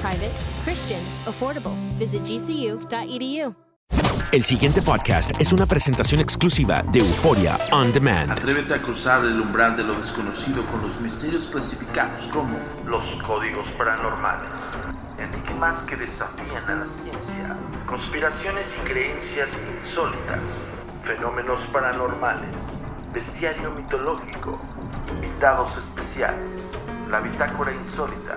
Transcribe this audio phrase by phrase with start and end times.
[0.00, 0.32] Private,
[0.64, 1.72] Christian, affordable.
[1.98, 3.54] Visit gcu.edu.
[4.30, 8.30] El siguiente podcast es una presentación exclusiva de Euforia On Demand.
[8.32, 13.66] Atrévete a cruzar el umbral de lo desconocido con los misterios clasificados como los códigos
[13.78, 14.50] paranormales,
[15.18, 17.56] enigmas que desafían a la ciencia,
[17.86, 19.48] conspiraciones y creencias
[19.86, 20.40] insólitas,
[21.04, 22.50] fenómenos paranormales,
[23.14, 24.60] bestiario mitológico,
[25.14, 26.60] invitados especiales,
[27.10, 28.36] la bitácora insólita,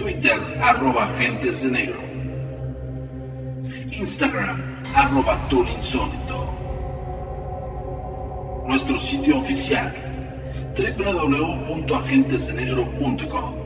[0.00, 2.00] Twitter, arroba agentes de negro.
[3.92, 5.38] Instagram, arroba
[5.76, 6.48] Insólito.
[8.66, 9.92] Nuestro sitio oficial,
[10.74, 13.59] www.agentesdenegro.com.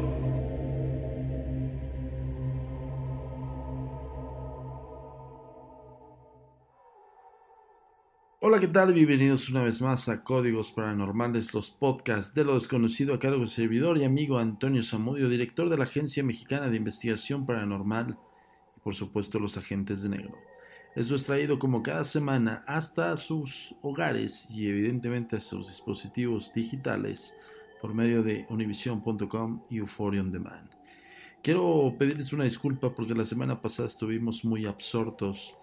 [8.46, 8.92] Hola, ¿qué tal?
[8.92, 13.48] Bienvenidos una vez más a Códigos Paranormales, los podcasts de lo desconocido a cargo del
[13.48, 18.18] servidor y amigo Antonio Zamudio, director de la Agencia Mexicana de Investigación Paranormal
[18.76, 20.36] y por supuesto los agentes de negro.
[20.94, 27.38] Esto es traído como cada semana hasta sus hogares y evidentemente a sus dispositivos digitales
[27.80, 30.68] por medio de univision.com y Euphoria On Demand.
[31.42, 35.54] Quiero pedirles una disculpa porque la semana pasada estuvimos muy absortos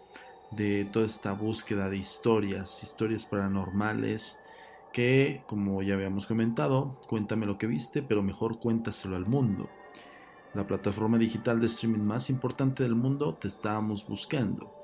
[0.51, 4.39] de toda esta búsqueda de historias, historias paranormales,
[4.91, 9.69] que, como ya habíamos comentado, cuéntame lo que viste, pero mejor cuéntaselo al mundo.
[10.53, 14.75] La plataforma digital de streaming más importante del mundo te estábamos buscando.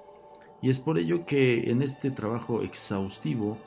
[0.61, 3.57] Y es por ello que en este trabajo exhaustivo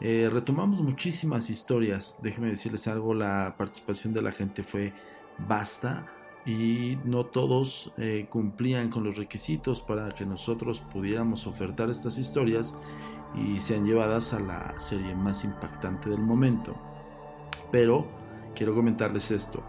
[0.00, 2.18] eh, retomamos muchísimas historias.
[2.22, 4.92] Déjenme decirles algo, la participación de la gente fue
[5.38, 6.06] vasta
[6.46, 12.78] y no todos eh, cumplían con los requisitos para que nosotros pudiéramos ofertar estas historias
[13.34, 16.76] y sean llevadas a la serie más impactante del momento.
[17.72, 18.06] Pero
[18.54, 19.62] quiero comentarles esto.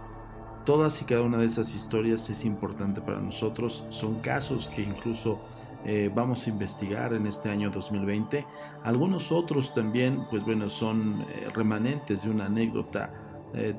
[0.66, 3.86] Todas y cada una de esas historias es importante para nosotros.
[3.90, 5.40] Son casos que incluso
[5.84, 8.46] eh, vamos a investigar en este año 2020.
[8.84, 13.24] Algunos otros también, pues bueno, son eh, remanentes de una anécdota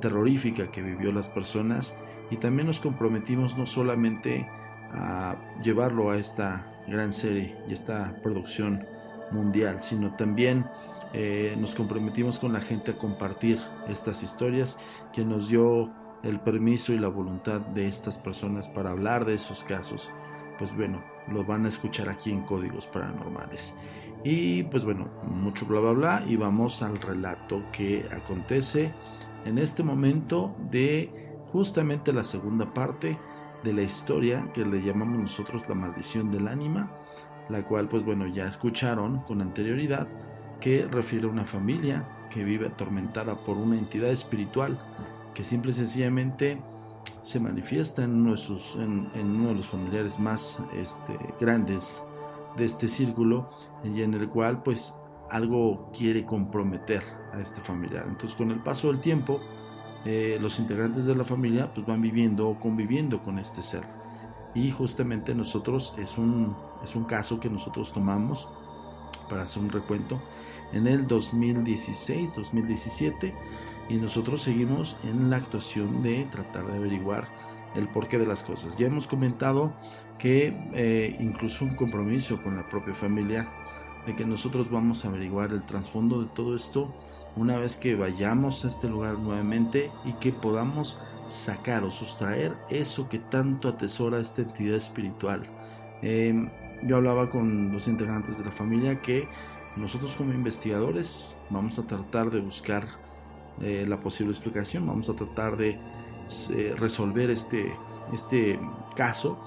[0.01, 1.95] terrorífica que vivió las personas
[2.31, 4.49] y también nos comprometimos no solamente
[4.93, 8.87] a llevarlo a esta gran serie y esta producción
[9.31, 10.67] mundial, sino también
[11.13, 13.59] eh, nos comprometimos con la gente a compartir
[13.89, 14.79] estas historias
[15.13, 15.91] que nos dio
[16.23, 20.11] el permiso y la voluntad de estas personas para hablar de esos casos.
[20.59, 23.75] pues bueno, lo van a escuchar aquí en Códigos Paranormales.
[24.25, 28.91] Y pues bueno, mucho bla bla bla y vamos al relato que acontece
[29.45, 33.19] en este momento de justamente la segunda parte
[33.65, 36.91] de la historia que le llamamos nosotros la maldición del ánima,
[37.49, 40.07] la cual pues bueno ya escucharon con anterioridad
[40.61, 44.79] que refiere a una familia que vive atormentada por una entidad espiritual
[45.35, 46.61] que simple y sencillamente
[47.23, 52.03] se manifiesta en uno de, en, uno de los familiares más este, grandes
[52.57, 53.51] de este círculo
[53.85, 54.95] y en el cual pues
[55.31, 57.03] algo quiere comprometer
[57.33, 58.07] a este familiar.
[58.09, 59.41] Entonces con el paso del tiempo
[60.05, 63.85] eh, los integrantes de la familia pues van viviendo o conviviendo con este ser.
[64.55, 68.49] Y justamente nosotros es un, es un caso que nosotros tomamos
[69.29, 70.19] para hacer un recuento
[70.73, 73.35] en el 2016-2017
[73.89, 77.29] y nosotros seguimos en la actuación de tratar de averiguar
[77.75, 78.77] el porqué de las cosas.
[78.77, 79.73] Ya hemos comentado
[80.19, 83.49] que eh, incluso un compromiso con la propia familia
[84.07, 86.95] de que nosotros vamos a averiguar el trasfondo de todo esto
[87.37, 93.09] una vez que vayamos a este lugar nuevamente y que podamos sacar o sustraer eso
[93.09, 95.43] que tanto atesora esta entidad espiritual.
[96.03, 96.51] Em,
[96.83, 99.29] yo hablaba con los integrantes de la familia que
[99.77, 102.87] nosotros como investigadores vamos a tratar de buscar
[103.61, 105.79] eh, la posible explicación, vamos a tratar de
[106.51, 107.73] eh, resolver este,
[108.13, 108.59] este
[108.97, 109.43] caso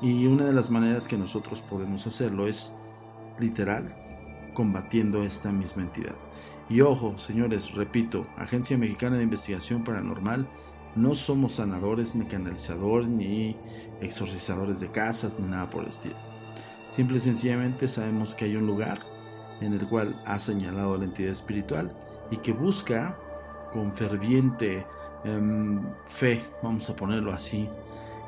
[0.00, 2.76] y una de las maneras que nosotros podemos hacerlo es
[3.38, 3.94] literal
[4.54, 6.14] combatiendo esta misma entidad.
[6.68, 10.48] Y ojo, señores, repito, Agencia Mexicana de Investigación Paranormal,
[10.96, 13.56] no somos sanadores, ni canalizadores, ni
[14.00, 16.16] exorcizadores de casas, ni nada por el estilo.
[16.88, 19.00] Simple y sencillamente sabemos que hay un lugar
[19.60, 21.92] en el cual ha señalado la entidad espiritual
[22.30, 23.18] y que busca
[23.72, 24.86] con ferviente
[25.24, 27.68] em, fe, vamos a ponerlo así,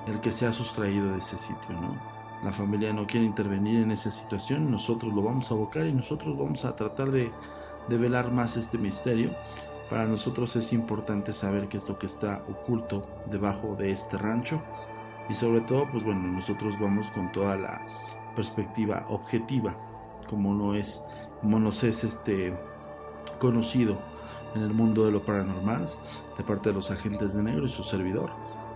[0.06, 1.96] el que se ha sustraído de ese sitio, ¿no?
[2.44, 6.36] La familia no quiere intervenir en esa situación, nosotros lo vamos a abocar y nosotros
[6.36, 7.30] vamos a tratar de,
[7.88, 9.30] de velar más este misterio.
[9.90, 14.62] Para nosotros es importante saber qué es lo que está oculto debajo de este rancho
[15.28, 17.80] y sobre todo, pues bueno, nosotros vamos con toda la
[18.34, 19.76] perspectiva objetiva,
[20.28, 21.02] como no es,
[21.40, 22.54] como nos es este
[23.38, 23.98] conocido
[24.54, 25.88] en el mundo de lo paranormal
[26.38, 28.30] de parte de los agentes de negro y su servidor.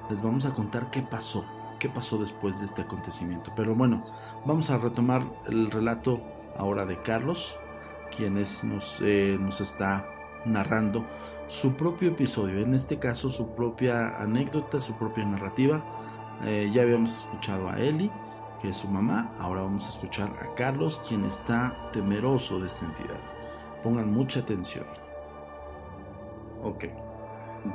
[0.09, 1.45] Les vamos a contar qué pasó,
[1.79, 3.53] qué pasó después de este acontecimiento.
[3.55, 4.05] Pero bueno,
[4.45, 6.21] vamos a retomar el relato
[6.57, 7.57] ahora de Carlos,
[8.15, 10.07] quien nos, eh, nos está
[10.45, 11.05] narrando
[11.49, 15.83] su propio episodio, en este caso su propia anécdota, su propia narrativa.
[16.45, 18.11] Eh, ya habíamos escuchado a Eli,
[18.63, 22.87] que es su mamá, ahora vamos a escuchar a Carlos, quien está temeroso de esta
[22.87, 23.21] entidad.
[23.83, 24.85] Pongan mucha atención.
[26.63, 26.85] Ok.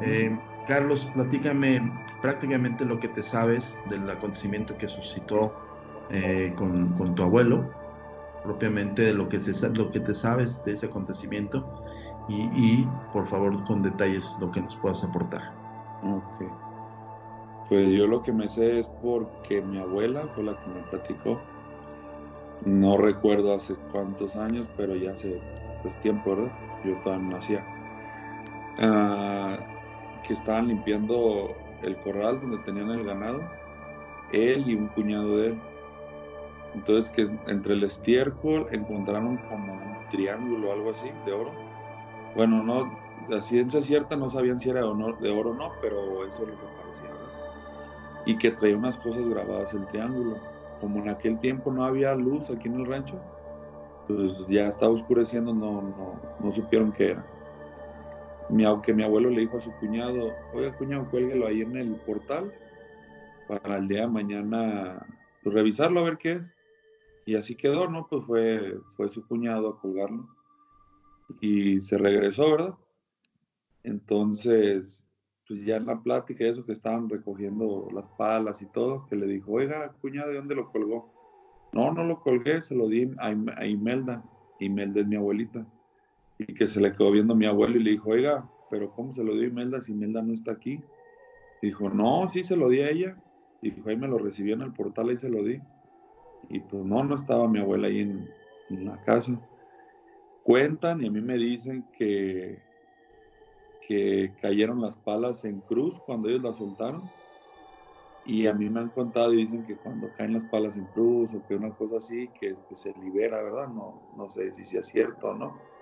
[0.02, 0.38] Eh,
[0.68, 1.82] Carlos, platícame
[2.22, 5.54] prácticamente lo que te sabes del acontecimiento que suscitó
[6.10, 7.70] eh, con, tu abuelo,
[8.46, 11.66] propiamente de lo que, se, lo que te sabes de ese acontecimiento
[12.28, 12.84] y,
[13.14, 15.42] por favor con detalles lo que nos puedas aportar.
[16.04, 16.50] Ok.
[17.70, 21.40] Pues yo lo que me sé es porque mi abuela fue la que me platicó.
[22.66, 25.40] No recuerdo hace cuántos años, pero ya hace
[25.84, 26.52] pues tiempo, ¿verdad?
[26.84, 27.66] Yo todavía nacía
[28.80, 29.58] Ah,
[30.28, 33.42] que estaban limpiando el corral donde tenían el ganado,
[34.34, 35.62] él y un cuñado de él.
[36.76, 41.52] Entonces que entre el estiércol encontraron como un triángulo o algo así de oro.
[42.36, 42.96] Bueno, no,
[43.28, 44.88] la ciencia cierta no sabían si era de
[45.32, 47.10] oro o no, pero eso es lo que parecía.
[48.26, 50.38] Y que traía unas cosas grabadas el triángulo.
[50.80, 53.20] Como en aquel tiempo no había luz aquí en el rancho,
[54.08, 57.26] pues ya estaba oscureciendo, no, no, no supieron qué era
[58.66, 62.54] aunque mi abuelo le dijo a su cuñado, oiga cuñado, cuélguelo ahí en el portal
[63.48, 65.06] para el día de mañana
[65.44, 66.56] revisarlo a ver qué es.
[67.26, 68.08] Y así quedó, ¿no?
[68.08, 70.30] Pues fue, fue su cuñado a colgarlo.
[71.42, 72.76] Y se regresó, ¿verdad?
[73.84, 75.08] Entonces,
[75.48, 79.26] pues ya en la plática, eso que estaban recogiendo las palas y todo, que le
[79.28, 81.14] dijo, oiga, cuñado, ¿de dónde lo colgó?
[81.74, 84.24] No, no lo colgué, se lo di a, a Imelda.
[84.60, 85.68] Imelda es mi abuelita
[86.38, 89.24] y que se le quedó viendo mi abuelo y le dijo, oiga, pero ¿cómo se
[89.24, 90.82] lo dio Imelda si Imelda no está aquí?
[91.62, 93.18] Dijo, no, sí se lo di a ella.
[93.62, 95.60] Dijo, ahí me lo recibió en el portal, y se lo di.
[96.50, 98.30] Y pues no, no estaba mi abuela ahí en,
[98.86, 99.40] la casa.
[100.44, 102.60] Cuentan y a mí me dicen que,
[103.88, 107.04] que cayeron las palas en cruz cuando ellos las soltaron.
[108.26, 111.34] Y a mí me han contado y dicen que cuando caen las palas en cruz
[111.36, 113.68] o que una cosa así, que, se libera, ¿verdad?
[113.68, 115.76] No, no sé si sea cierto o no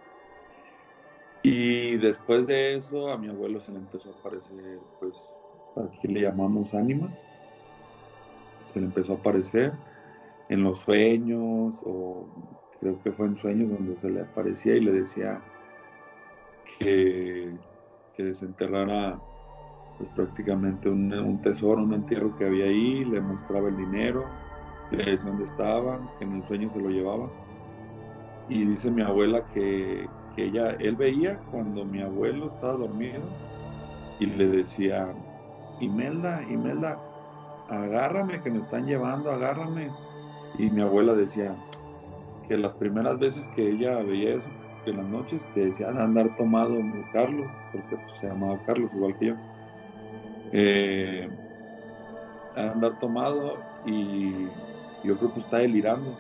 [1.46, 5.36] y después de eso a mi abuelo se le empezó a aparecer, pues,
[5.76, 7.14] aquí le llamamos ánima.
[8.64, 9.74] Se le empezó a aparecer.
[10.50, 12.28] En los sueños o
[12.80, 15.42] creo que fue en sueños donde se le aparecía y le decía
[16.80, 17.58] que,
[18.16, 19.20] que desenterrara
[19.98, 24.26] pues prácticamente un, tesoro, un entierro que había ahí, le mostraba el dinero,
[24.92, 27.30] le decía dónde estaba, que en el sueño se lo llevaba.
[28.50, 33.22] Y dice mi abuela que, que ella, él veía cuando mi abuelo estaba dormido
[34.20, 35.14] y le decía,
[35.80, 37.00] Imelda, Imelda,
[37.70, 39.90] agárrame que me están llevando, agárrame.
[40.58, 41.56] Y mi abuela decía
[42.48, 44.50] que las primeras veces que ella veía eso,
[44.86, 46.82] en las noches, que decía andar tomado
[47.12, 49.36] Carlos, porque pues, se llamaba Carlos igual que yo.
[50.52, 51.30] Eh,
[52.56, 54.46] andar tomado y
[55.04, 56.16] yo creo que está delirando.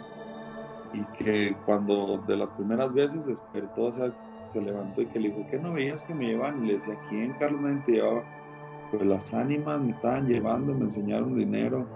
[0.93, 4.13] Y que cuando de las primeras veces despertó, o sea,
[4.47, 6.63] se levantó y que le dijo, ¿qué no veías que me llevan?
[6.63, 8.23] Y le decía, ¿quién Carlos nadie te llevaba?
[8.91, 11.87] Pues las ánimas me estaban llevando, me enseñaron dinero.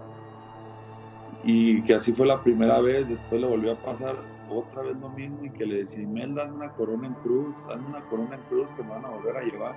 [1.44, 4.16] Y que así fue la primera vez, después le volvió a pasar
[4.50, 7.86] otra vez lo mismo y que le decía, Imelda, dan una corona en cruz, dan
[7.86, 9.76] una corona en cruz que me van a volver a llevar.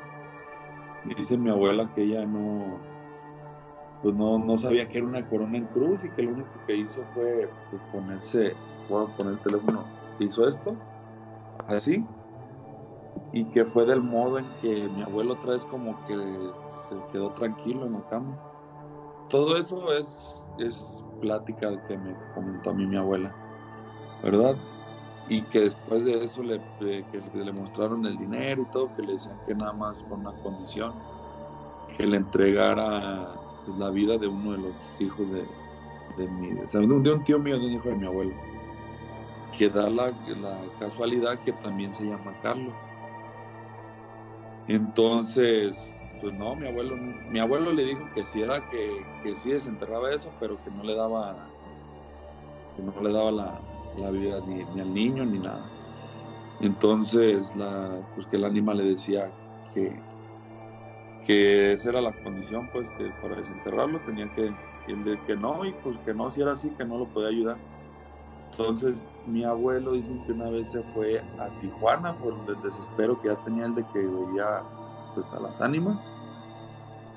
[1.05, 2.79] Y dice mi abuela que ella no,
[4.03, 6.77] pues no, no sabía que era una corona en cruz y que lo único que
[6.77, 9.85] hizo fue pues, ponerse, a poner el teléfono,
[10.19, 10.75] hizo esto,
[11.69, 12.05] así,
[13.33, 16.17] y que fue del modo en que mi abuelo otra vez como que
[16.65, 18.39] se quedó tranquilo en la cama.
[19.29, 23.35] Todo eso es, es plática que me comentó a mí mi abuela,
[24.23, 24.57] ¿verdad?
[25.29, 29.15] Y que después de eso le, que le mostraron el dinero y todo, que le
[29.15, 30.93] decían que nada más con una condición,
[31.97, 35.45] que le entregara pues, la vida de uno de los hijos de,
[36.17, 38.35] de mi, o sea, de un tío mío, de un hijo de mi abuelo,
[39.57, 42.75] que da la, la casualidad que también se llama Carlos
[44.71, 49.51] entonces, pues no, mi abuelo, mi abuelo le dijo que sí era que, que sí
[49.51, 51.49] desenterraba eso, pero que no le daba,
[52.77, 55.65] que no le daba la, vida ni, al niño ni nada.
[56.61, 59.33] Entonces, la, pues que el ánima le decía
[59.73, 59.99] que,
[61.27, 64.53] que esa era la condición, pues que para desenterrarlo tenía que,
[64.87, 67.57] que, que no, y pues que no, si era así, que no lo podía ayudar.
[68.51, 73.29] Entonces, mi abuelo dicen que una vez se fue a Tijuana por el desespero que
[73.29, 74.63] ya tenía el de que veía
[75.15, 75.99] pues, a las ánimas.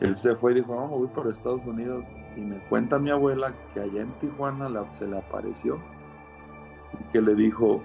[0.02, 2.06] Él se fue y dijo, vamos, voy por Estados Unidos.
[2.36, 5.80] Y me cuenta mi abuela que allá en Tijuana se le apareció
[7.00, 7.82] y que le dijo,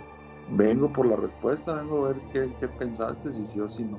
[0.51, 3.99] vengo por la respuesta, vengo a ver qué, qué pensaste, si sí o si no.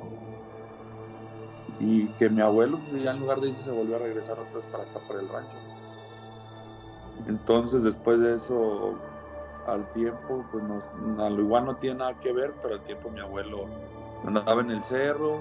[1.79, 4.55] Y que mi abuelo, pues, ya en lugar de eso, se volvió a regresar otra
[4.55, 5.57] vez para acá, para el rancho.
[7.27, 8.95] Entonces, después de eso,
[9.67, 10.91] al tiempo, pues nos,
[11.37, 13.65] igual no tiene nada que ver, pero al tiempo mi abuelo
[14.25, 15.39] andaba en el cerro,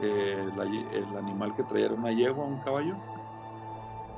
[0.00, 2.96] el animal que traía era una yegua, un caballo,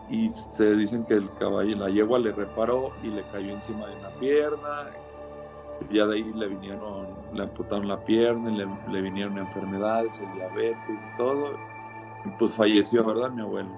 [0.08, 3.96] y se dicen que el caballo, la yegua le reparó y le cayó encima de
[3.96, 4.90] una pierna,
[5.88, 10.32] y ya de ahí le vinieron, le amputaron la pierna, le, le vinieron enfermedades, el
[10.34, 11.56] diabetes y todo,
[12.24, 13.30] y pues falleció, ¿verdad?
[13.30, 13.70] Mi abuelo.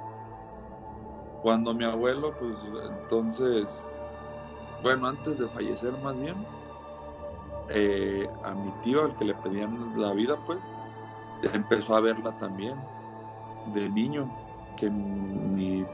[1.42, 2.58] Cuando mi abuelo, pues
[3.02, 3.90] entonces
[4.84, 6.36] bueno, antes de fallecer más bien,
[7.70, 10.58] eh, a mi tío, al que le pedían la vida, pues,
[11.52, 12.76] empezó a verla también,
[13.72, 14.28] de niño,
[14.76, 15.84] que mi,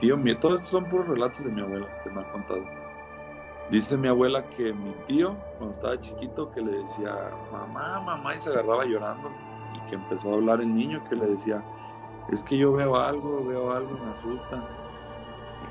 [0.00, 2.64] tío, mi, todos estos son puros relatos de mi abuela que me ha contado.
[3.70, 7.14] Dice mi abuela que mi tío, cuando estaba chiquito, que le decía,
[7.52, 9.30] mamá, mamá, y se agarraba llorando,
[9.74, 11.62] y que empezó a hablar el niño, que le decía,
[12.30, 14.66] es que yo veo algo, veo algo, me asusta.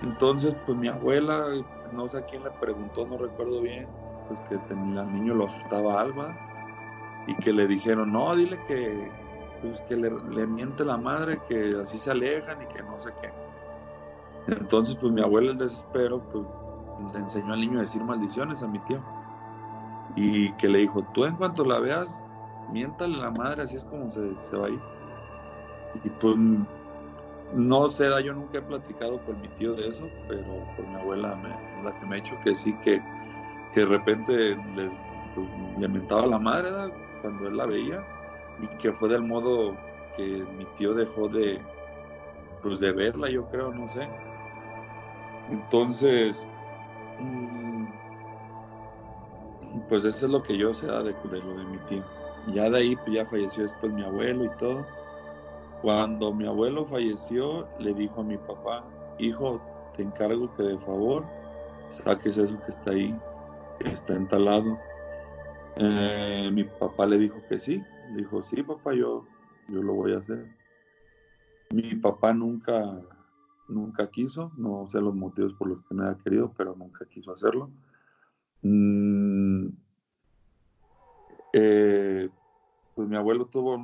[0.04, 1.46] Entonces, pues mi abuela
[1.94, 3.88] no sé a quién le preguntó, no recuerdo bien,
[4.28, 6.38] pues que el niño lo asustaba Alba
[7.28, 9.10] y que le dijeron, no, dile que,
[9.62, 13.32] pues que le, miente la madre, que así se alejan y que no sé qué.
[14.48, 16.46] Entonces, pues mi abuela, el desespero, pues
[17.14, 19.02] le enseñó al niño a decir maldiciones a mi tío.
[20.16, 22.24] Y que le dijo, tú en cuanto la veas,
[22.72, 24.80] miéntale la madre, así es como se, se va a ir.
[26.04, 26.36] Y pues
[27.54, 30.44] no sé, yo nunca he platicado con mi tío de eso, pero
[30.76, 33.02] por mi abuela me, la que me ha dicho que sí, que,
[33.74, 34.90] de repente le,
[35.36, 36.70] pues, mentaba la madre
[37.22, 38.04] cuando él la veía
[38.62, 39.76] y que fue del modo
[40.16, 41.60] que mi tío dejó de,
[42.62, 44.08] pues de verla, yo creo, no sé.
[45.50, 46.46] Entonces,
[47.20, 47.86] mm,
[49.88, 52.04] pues eso es lo que yo sé de, lo de mi tío.
[52.48, 54.86] Ya de ahí, pues ya falleció después mi abuelo y todo
[55.82, 58.84] cuando mi abuelo falleció, le dijo a mi papá,
[59.20, 59.62] hijo,
[59.96, 61.24] te encargo que de favor
[61.90, 63.18] saques eso que está ahí,
[63.80, 64.78] que está entalado.
[65.78, 67.84] Eh, mi papá le dijo que sí,
[68.16, 69.26] dijo, sí, papá, yo,
[69.68, 70.48] yo lo voy a hacer.
[71.72, 73.02] Mi papá nunca,
[73.68, 77.32] nunca quiso, no sé los motivos por los que no haya querido, pero nunca quiso
[77.32, 77.70] hacerlo.
[78.62, 79.68] Mm,
[81.54, 82.30] eh,
[82.96, 83.76] pues mi abuelo tuvo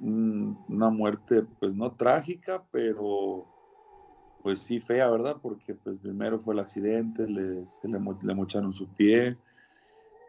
[0.00, 3.46] una muerte, pues no trágica, pero
[4.42, 5.36] pues sí fea, ¿verdad?
[5.40, 9.36] Porque pues primero fue el accidente, le, le, le mocharon su pie,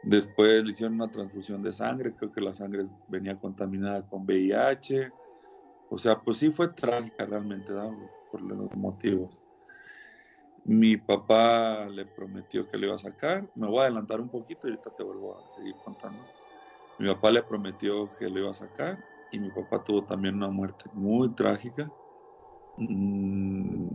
[0.02, 5.12] después le hicieron una transfusión de sangre, creo que la sangre venía contaminada con VIH,
[5.90, 7.92] o sea, pues sí fue trágica realmente, ¿verdad?
[8.30, 9.40] Por los motivos.
[10.64, 14.68] Mi papá le prometió que le iba a sacar, me voy a adelantar un poquito
[14.68, 16.30] y ahorita te vuelvo a seguir contando.
[16.98, 19.00] Mi papá le prometió que lo iba a sacar
[19.32, 21.92] y mi papá tuvo también una muerte muy trágica.
[22.76, 23.88] Mm,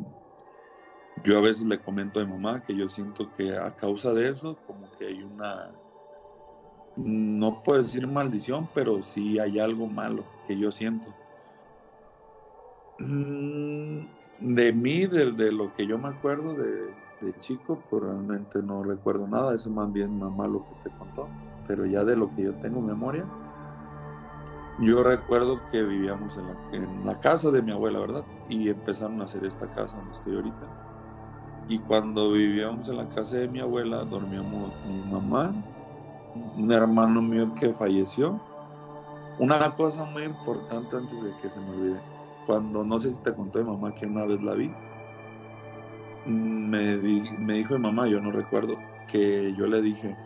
[1.16, 4.28] yo a veces le comento a mi mamá que yo siento que a causa de
[4.28, 5.78] eso, como que hay una,
[6.96, 11.08] no puedo decir maldición, pero sí hay algo malo que yo siento.
[12.98, 14.06] Mm,
[14.40, 19.26] de mí, de, lo que yo me acuerdo de, de, chico, pues realmente no recuerdo
[19.26, 21.28] nada, eso más bien mamá lo que te contó,
[21.66, 23.26] pero ya de lo que yo tengo memoria,
[24.80, 28.24] yo recuerdo que vivíamos en la, en la, casa de mi abuela, ¿verdad?
[28.48, 30.66] Y empezaron a hacer esta casa donde estoy ahorita.
[31.68, 35.54] Y cuando vivíamos en la casa de mi abuela, dormíamos mi mamá,
[36.56, 38.40] un hermano mío que falleció.
[39.38, 42.00] Una cosa muy importante antes de que se me olvide.
[42.46, 44.70] Cuando, no sé si te contó mi mamá que una vez la vi,
[46.26, 46.96] me,
[47.38, 48.76] me dijo mi mamá, yo no recuerdo,
[49.08, 50.16] que yo le dije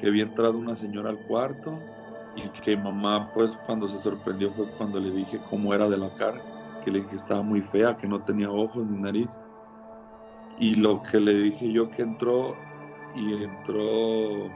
[0.00, 1.78] que había entrado una señora al cuarto
[2.36, 6.14] y que mamá pues cuando se sorprendió fue cuando le dije cómo era de la
[6.14, 6.40] cara,
[6.84, 9.28] que le dije que estaba muy fea, que no tenía ojos ni nariz.
[10.58, 12.56] Y lo que le dije yo que entró
[13.14, 14.50] y entró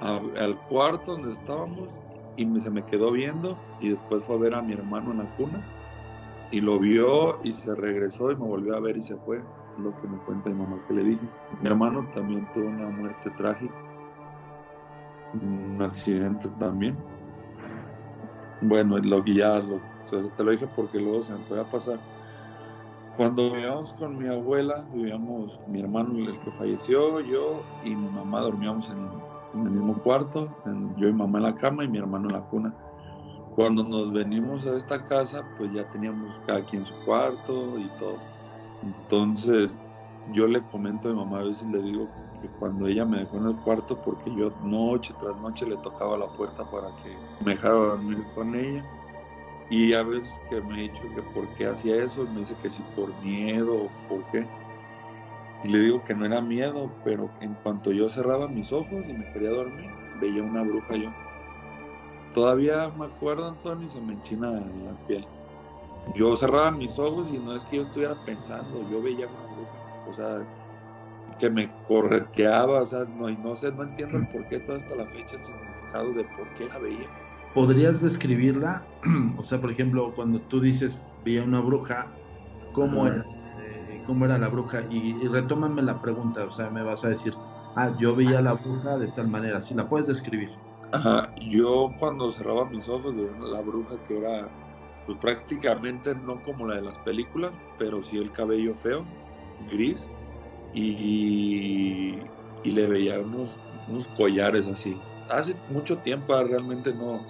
[0.00, 2.00] al cuarto donde estábamos
[2.36, 5.36] y se me quedó viendo y después fue a ver a mi hermano en la
[5.36, 5.60] cuna
[6.50, 9.42] y lo vio y se regresó y me volvió a ver y se fue.
[9.78, 11.28] Lo que me cuenta mi mamá que le dije.
[11.60, 13.88] Mi hermano también tuvo una muerte trágica
[15.34, 16.96] un accidente también.
[18.60, 19.62] Bueno, lo ya
[20.36, 21.98] te lo dije porque luego se me puede pasar.
[23.16, 28.40] Cuando vivíamos con mi abuela, vivíamos mi hermano el que falleció, yo y mi mamá
[28.40, 29.08] dormíamos en,
[29.54, 30.48] el mismo cuarto,
[30.96, 32.74] yo y mamá en la cama y mi hermano en la cuna.
[33.54, 38.18] Cuando nos venimos a esta casa, pues ya teníamos cada quien su cuarto y todo.
[38.82, 39.80] Entonces,
[40.32, 42.08] yo le comento a mi mamá, a veces le digo
[42.40, 46.16] que cuando ella me dejó en el cuarto, porque yo noche tras noche le tocaba
[46.16, 48.84] la puerta para que me dejara dormir con ella.
[49.70, 52.70] Y a veces que me he dicho que por qué hacía eso, me dice que
[52.70, 54.46] si por miedo o por qué.
[55.64, 59.12] Y le digo que no era miedo, pero en cuanto yo cerraba mis ojos y
[59.12, 59.90] me quería dormir,
[60.20, 61.12] veía una bruja yo.
[62.34, 65.26] Todavía me acuerdo, Antonio, se me enchina la piel.
[66.14, 70.06] Yo cerraba mis ojos y no es que yo estuviera pensando, yo veía una bruja.
[70.08, 70.46] O sea,
[71.38, 74.76] que me correteaba, o sea, no, y no sé, no entiendo el por qué todo
[74.76, 77.08] hasta la fecha, el significado de por qué la veía.
[77.54, 78.86] ¿Podrías describirla?
[79.38, 82.06] o sea, por ejemplo, cuando tú dices veía una bruja,
[82.72, 83.24] ¿cómo era?
[84.08, 84.84] ¿Cómo era la bruja?
[84.88, 87.34] Y, retómame la pregunta, o sea, me vas a decir,
[87.76, 90.50] ah, yo veía la bruja de tal manera, si la puedes describir.
[90.92, 94.48] Ajá, yo cuando cerraba mis ojos veía la bruja que era
[95.04, 99.04] pues prácticamente no como la de las películas, pero sí el cabello feo,
[99.70, 100.08] gris,
[100.72, 102.16] y,
[102.64, 104.98] le veía unos, unos collares así.
[105.28, 107.26] Hace mucho tiempo ah, realmente no,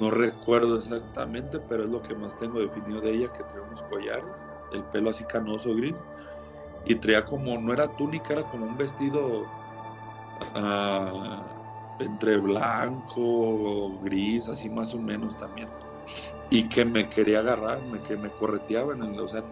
[0.00, 3.82] no recuerdo exactamente, pero es lo que más tengo definido de ella, que traía unos
[3.84, 6.04] collares, el pelo así canoso gris,
[6.84, 9.46] y traía como, no era túnica, era como un vestido
[10.54, 11.42] ah,
[11.98, 15.68] entre blanco, gris, así más o menos también.
[16.50, 19.44] Y que me quería agarrar, que me correteaba en el, o sea,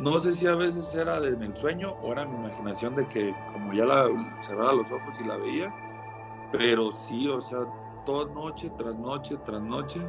[0.00, 3.34] no sé si a veces era en el sueño o era mi imaginación de que
[3.52, 4.08] como ya la
[4.40, 5.72] cerraba los ojos y la veía,
[6.50, 7.60] pero sí, o sea,
[8.06, 10.00] toda noche tras noche tras noche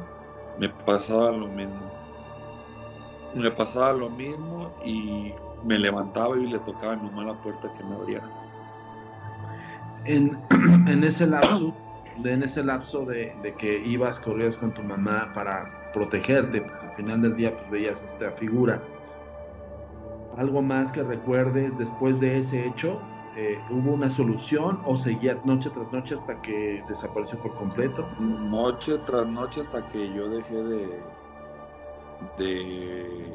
[0.58, 2.01] me pasaba lo mismo.
[3.34, 5.32] Me pasaba lo mismo y
[5.64, 8.28] me levantaba y le tocaba a mi mamá la puerta que me abriera.
[10.04, 10.38] En,
[10.88, 11.74] en ese lapso,
[12.18, 16.76] de, en ese lapso de, de, que ibas, corrías con tu mamá para protegerte, pues
[16.76, 18.80] al final del día pues veías esta figura
[20.36, 23.00] ¿Algo más que recuerdes después de ese hecho?
[23.36, 28.06] Eh, ¿Hubo una solución o seguía noche tras noche hasta que desapareció por completo?
[28.18, 31.02] Noche tras noche hasta que yo dejé de,
[32.36, 33.32] de,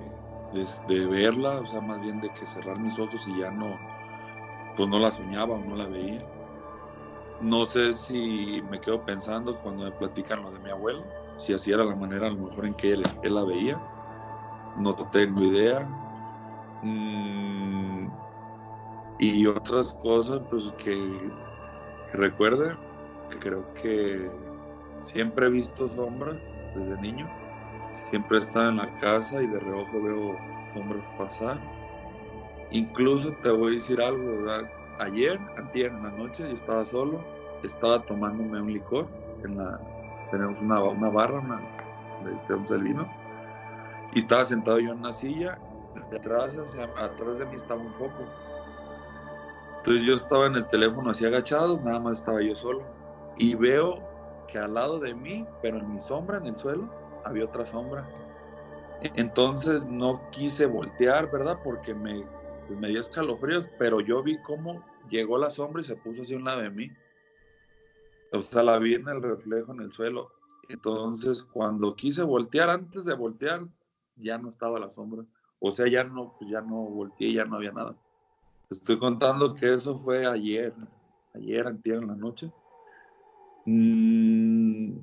[1.08, 3.80] verla, o sea, más bien de que cerrar mis ojos y ya no,
[4.76, 6.22] pues no la soñaba o no la veía.
[7.42, 11.06] No sé si me quedo pensando cuando me platican lo de mi abuelo,
[11.38, 13.80] si así era la manera a lo mejor en que él, él la veía.
[14.76, 15.88] No tengo idea
[16.84, 18.08] Mm,
[19.20, 21.32] y otras cosas, pues que,
[22.12, 22.78] que recuerde,
[23.30, 24.32] que creo que
[25.02, 26.38] siempre he visto sombras
[26.76, 27.28] desde niño.
[28.06, 30.38] Siempre he estado en la casa y de reojo veo
[30.74, 31.58] sombras pasar.
[32.72, 34.70] Incluso te voy a decir algo, ¿verdad?
[35.00, 37.24] Ayer, antier en la noche, yo estaba solo,
[37.64, 39.08] estaba tomándome un licor,
[39.44, 39.80] en la,
[40.32, 41.62] tenemos una, una barra, una,
[42.48, 43.08] tenemos el vino,
[44.14, 45.60] y estaba sentado yo en una silla,
[46.12, 46.58] detrás,
[46.98, 48.26] atrás de mí estaba un foco.
[49.78, 52.82] Entonces yo estaba en el teléfono así agachado, nada más estaba yo solo,
[53.38, 54.00] y veo
[54.48, 56.90] que al lado de mí, pero en mi sombra, en el suelo,
[57.24, 58.08] había otra sombra.
[59.02, 61.60] Entonces no quise voltear, ¿verdad?
[61.64, 62.26] Porque me,
[62.68, 66.34] pues, me dio escalofríos, pero yo vi cómo llegó la sombra y se puso así
[66.34, 66.92] a un lado de mí.
[68.34, 70.32] O sea, la vi en el reflejo en el suelo.
[70.70, 73.66] Entonces, cuando quise voltear, antes de voltear,
[74.16, 75.24] ya no estaba la sombra.
[75.60, 77.96] O sea, ya no, pues, ya no volteé, ya no había nada.
[78.70, 80.74] Estoy contando que eso fue ayer,
[81.34, 82.52] ayer, antier en la noche.
[83.66, 84.98] Mm,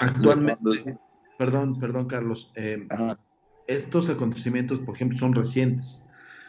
[0.00, 0.98] Actualmente,
[1.40, 2.52] perdón, perdón, Carlos.
[2.54, 2.86] Eh,
[3.66, 6.06] estos acontecimientos, por ejemplo, son recientes.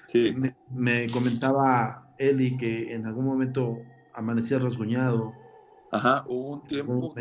[0.08, 0.36] Sí.
[0.68, 3.78] Me, comentaba Eli que en algún momento
[4.12, 5.34] amanecía rasguñado.
[5.92, 7.16] Ajá, hubo un tiempo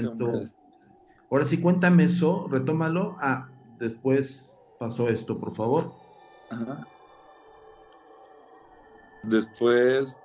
[1.30, 3.16] Ahora sí, cuéntame eso, retómalo.
[3.20, 5.94] Ah, después pasó esto, por favor.
[6.48, 6.88] Ajá.
[9.22, 10.18] Después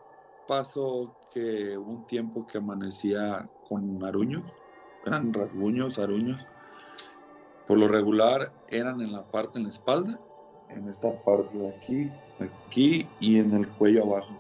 [0.47, 4.51] pasó que hubo un tiempo que amanecía con aruños,
[5.05, 6.49] eran rasguños, aruños.
[7.67, 10.19] Por lo regular eran en la parte en la espalda,
[10.69, 14.34] en esta parte de aquí, aquí y en el cuello abajo.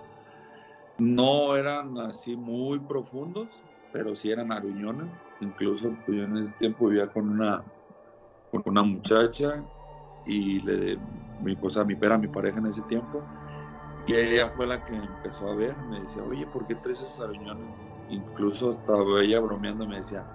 [0.97, 5.07] No eran así muy profundos, pero sí eran aruñones.
[5.41, 7.63] Incluso pues, yo en ese tiempo vivía con una,
[8.51, 9.65] con una muchacha
[10.25, 10.97] y le,
[11.41, 13.23] mi, cosa, mi pera, mi pareja en ese tiempo.
[14.07, 17.19] Y ella fue la que empezó a ver, me decía, oye, ¿por qué traes esos
[17.21, 17.67] aruñones?
[18.09, 20.25] Incluso estaba ella bromeando me decía,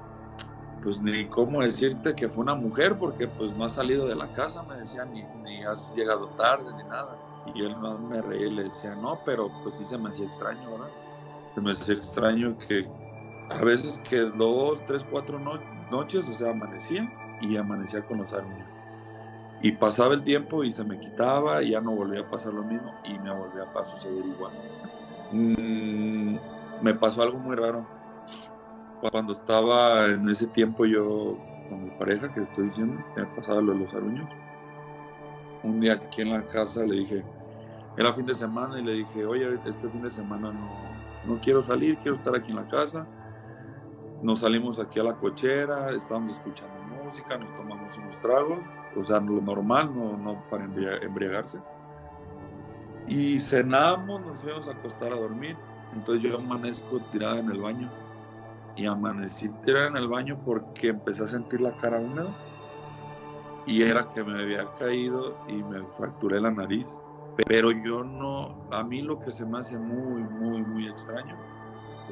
[0.83, 4.33] pues ni cómo decirte que fue una mujer porque pues no has salido de la
[4.33, 7.19] casa, me decía, ni, ni has llegado tarde ni nada.
[7.55, 10.27] Y él no me reía y le decía, no, pero pues sí se me hacía
[10.27, 10.93] extraño, ¿verdad?
[11.55, 12.89] Se me hacía extraño que
[13.51, 15.39] a veces que dos, tres, cuatro
[15.91, 17.09] noches, o sea, amanecía
[17.41, 18.65] y amanecía con los árboles.
[19.63, 22.63] Y pasaba el tiempo y se me quitaba y ya no volvía a pasar lo
[22.63, 24.53] mismo y me volvía a suceder igual.
[25.33, 26.37] Mm,
[26.83, 28.00] me pasó algo muy raro
[29.01, 33.61] cuando estaba en ese tiempo yo con mi pareja, que estoy diciendo, que me pasaba
[33.61, 34.29] lo de los aruños,
[35.63, 37.25] un día aquí en la casa le dije,
[37.97, 41.63] era fin de semana y le dije, oye, este fin de semana no, no quiero
[41.63, 43.07] salir, quiero estar aquí en la casa.
[44.23, 48.59] Nos salimos aquí a la cochera, estábamos escuchando música, nos tomamos unos tragos,
[48.97, 51.59] o sea, lo normal, no, no para embriagarse.
[53.09, 55.57] Y cenamos, nos fuimos a acostar a dormir.
[55.93, 57.91] Entonces yo amanezco tirada en el baño
[58.81, 62.35] y amanecí tirada en el baño porque empecé a sentir la cara húmeda
[63.67, 66.87] y era que me había caído y me fracturé la nariz.
[67.47, 71.37] Pero yo no, a mí lo que se me hace muy, muy, muy extraño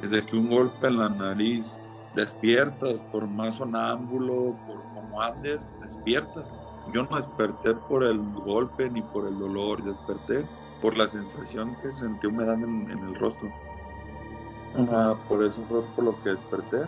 [0.03, 1.79] es de que un golpe en la nariz
[2.13, 6.45] despiertas, por más sonámbulo, por como andes, despiertas.
[6.93, 10.47] Yo no desperté por el golpe ni por el dolor, desperté
[10.83, 13.51] por la sensación que sentí humedad en el rostro
[15.27, 16.81] por eso fue por lo que desperté.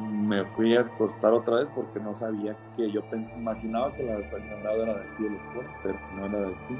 [0.00, 3.02] Me fui a acostar otra vez porque no sabía que yo
[3.36, 5.38] imaginaba que la desangrada era de aquí de
[5.82, 6.76] pero no era de aquí.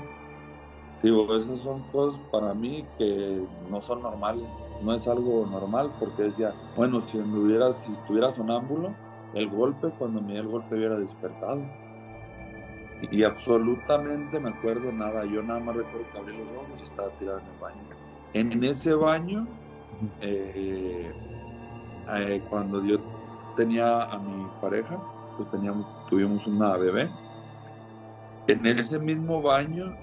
[1.03, 4.45] Digo, esas son cosas para mí que no son normales,
[4.83, 8.95] no es algo normal porque decía, bueno, si, hubiera, si estuviera sonámbulo,
[9.35, 11.61] el golpe, cuando me dio el golpe hubiera despertado.
[13.11, 17.11] Y absolutamente me acuerdo nada, yo nada más recuerdo que abrí los ojos y estaba
[17.19, 18.06] tirado en el baño.
[18.37, 19.47] En ese baño,
[20.21, 21.11] eh,
[22.15, 22.99] eh, cuando yo
[23.57, 24.99] tenía a mi pareja,
[25.39, 27.09] pues teníamos, tuvimos una bebé.
[28.49, 29.97] En ese mismo baño,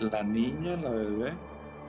[0.00, 1.34] la niña, la bebé,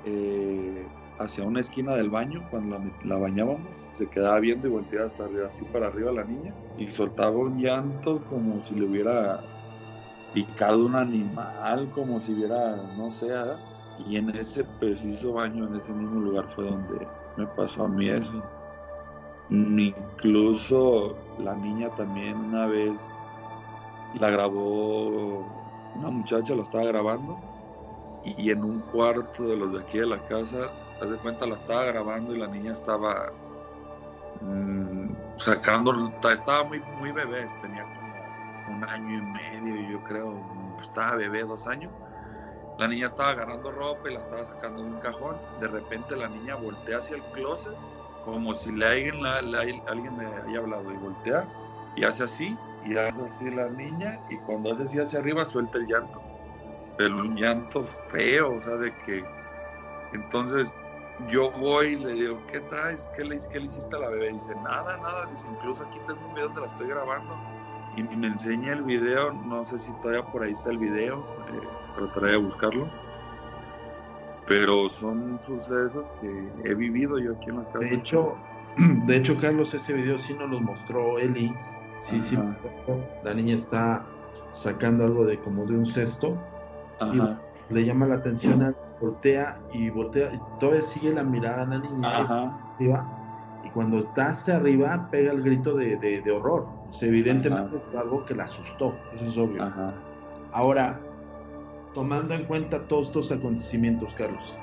[0.04, 0.86] eh,
[1.20, 5.48] hacia una esquina del baño, cuando la, bañábamos, se quedaba viendo y volteaba hasta arriba,
[5.48, 9.40] así para arriba la niña, y soltaba un llanto como si le hubiera
[10.34, 13.28] picado un animal, como si hubiera, no sé,
[14.00, 18.10] y en ese preciso baño, en ese mismo lugar fue donde me pasó a mí
[18.10, 18.44] eso.
[19.50, 23.12] Incluso la niña también una vez
[24.16, 25.46] la grabó,
[25.96, 27.38] una muchacha la estaba grabando
[28.24, 31.56] y en un cuarto de los de aquí de la casa, haz de cuenta, la
[31.56, 33.32] estaba grabando y la niña estaba
[34.42, 40.34] mm, sacando, estaba muy, muy bebé, tenía como un año y medio, yo creo,
[40.82, 41.92] estaba bebé dos años
[42.78, 45.38] La niña estaba agarrando ropa y la estaba sacando de un cajón.
[45.62, 47.74] De repente la niña voltea hacia el closet,
[48.26, 51.48] como si le alguien, la, alguien le haya hablado y voltea
[51.96, 55.78] y hace así, y hace así la niña, y cuando hace así hacia arriba suelta
[55.78, 56.22] el llanto.
[56.98, 59.24] Pero un llanto feo, o sea, de que.
[60.14, 60.74] Entonces
[61.30, 63.10] yo voy y le digo, ¿qué traes?
[63.16, 64.34] ¿Qué le, hiciste a la bebé?
[64.34, 65.26] Dice, nada, nada.
[65.28, 67.34] Dice, incluso aquí tengo un video donde la estoy grabando.
[67.98, 71.68] Y me enseña el video, no sé si todavía por ahí está el video, eh,
[71.96, 72.88] trataré de buscarlo.
[74.48, 77.80] Pero son sucesos que he vivido yo aquí en la casa.
[77.80, 78.36] De hecho,
[78.78, 81.54] de hecho Carlos, ese video sí nos lo mostró Eli.
[82.00, 82.38] Sí, sí,
[83.24, 84.04] la niña está
[84.52, 86.38] sacando algo de como de un cesto.
[87.00, 91.80] Ajá le llama la atención, voltea y voltea, y todavía sigue la mirada a la
[91.80, 92.54] niña
[93.64, 96.68] y cuando está hacia arriba pega el grito de, horror.
[97.02, 99.66] evidentemente es algo que la asustó, eso es obvio.
[100.52, 101.00] Ahora,
[101.96, 104.56] tomando en cuenta todos estos acontecimientos, Carlos,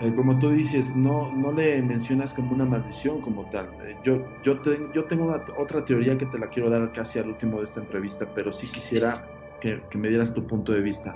[0.00, 3.66] eh, como tú dices, no, no le mencionas como una maldición como tal.
[3.82, 4.58] Eh, yo, yo,
[4.94, 8.26] yo tengo otra teoría que te la quiero dar casi al último de esta entrevista,
[8.34, 9.26] pero sí quisiera
[9.60, 11.14] que, que me dieras tu punto de vista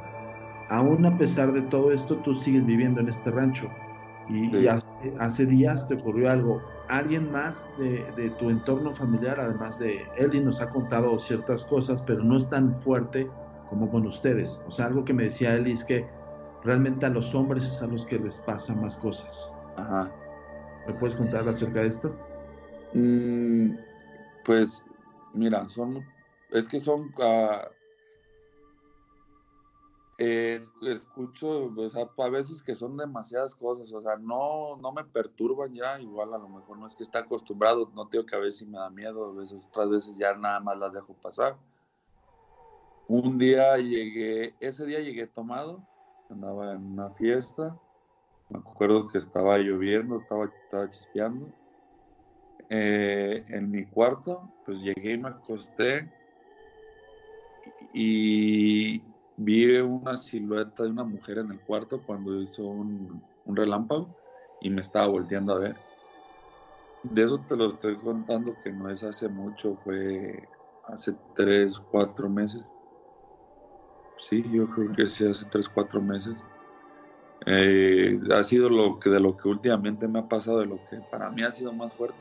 [0.68, 3.68] aún a pesar de todo esto, tú sigues viviendo en este rancho.
[4.28, 4.66] Y,
[5.18, 6.62] hace, días te ocurrió algo.
[6.88, 12.22] Alguien más de, tu entorno familiar, además de Eli, nos ha contado ciertas cosas, pero
[12.22, 13.28] no es tan fuerte
[13.74, 14.62] como con ustedes.
[14.68, 16.06] O sea, algo que me decía Eli es que
[16.62, 19.52] realmente a los hombres es a los que les pasan más cosas.
[19.76, 20.12] Ajá.
[20.86, 22.14] ¿Me puedes contar acerca de esto?
[22.92, 23.74] Mm,
[24.44, 24.86] pues,
[25.32, 26.04] mira, son,
[26.52, 27.66] es que son, uh,
[30.20, 35.74] escucho, o sea, a veces que son demasiadas cosas, o sea, no, no me perturban
[35.74, 38.68] ya, igual a lo mejor no es que esté acostumbrado, no tengo que a veces
[38.68, 41.56] me da miedo, a veces, otras veces ya nada más las dejo pasar.
[43.06, 45.86] Un día llegué, ese día llegué tomado,
[46.28, 47.78] andaba en una fiesta,
[48.48, 51.52] me acuerdo que estaba lloviendo, estaba, chispeando.
[52.70, 56.10] Eh, en mi cuarto, pues llegué y me acosté
[57.92, 59.02] y
[59.36, 64.14] vi una silueta de una mujer en el cuarto cuando hizo un, relámpago
[64.60, 65.82] y me estaba volteando a ver.
[67.02, 70.48] De eso te lo estoy contando que no es hace mucho, fue
[70.84, 72.74] hace tres, cuatro meses.
[74.16, 76.42] Sí, yo creo que sí, hace tres, cuatro meses.
[77.46, 81.00] Eh, ha sido lo que de lo que últimamente me ha pasado, de lo que
[81.10, 82.18] para mí ha sido más fuerte.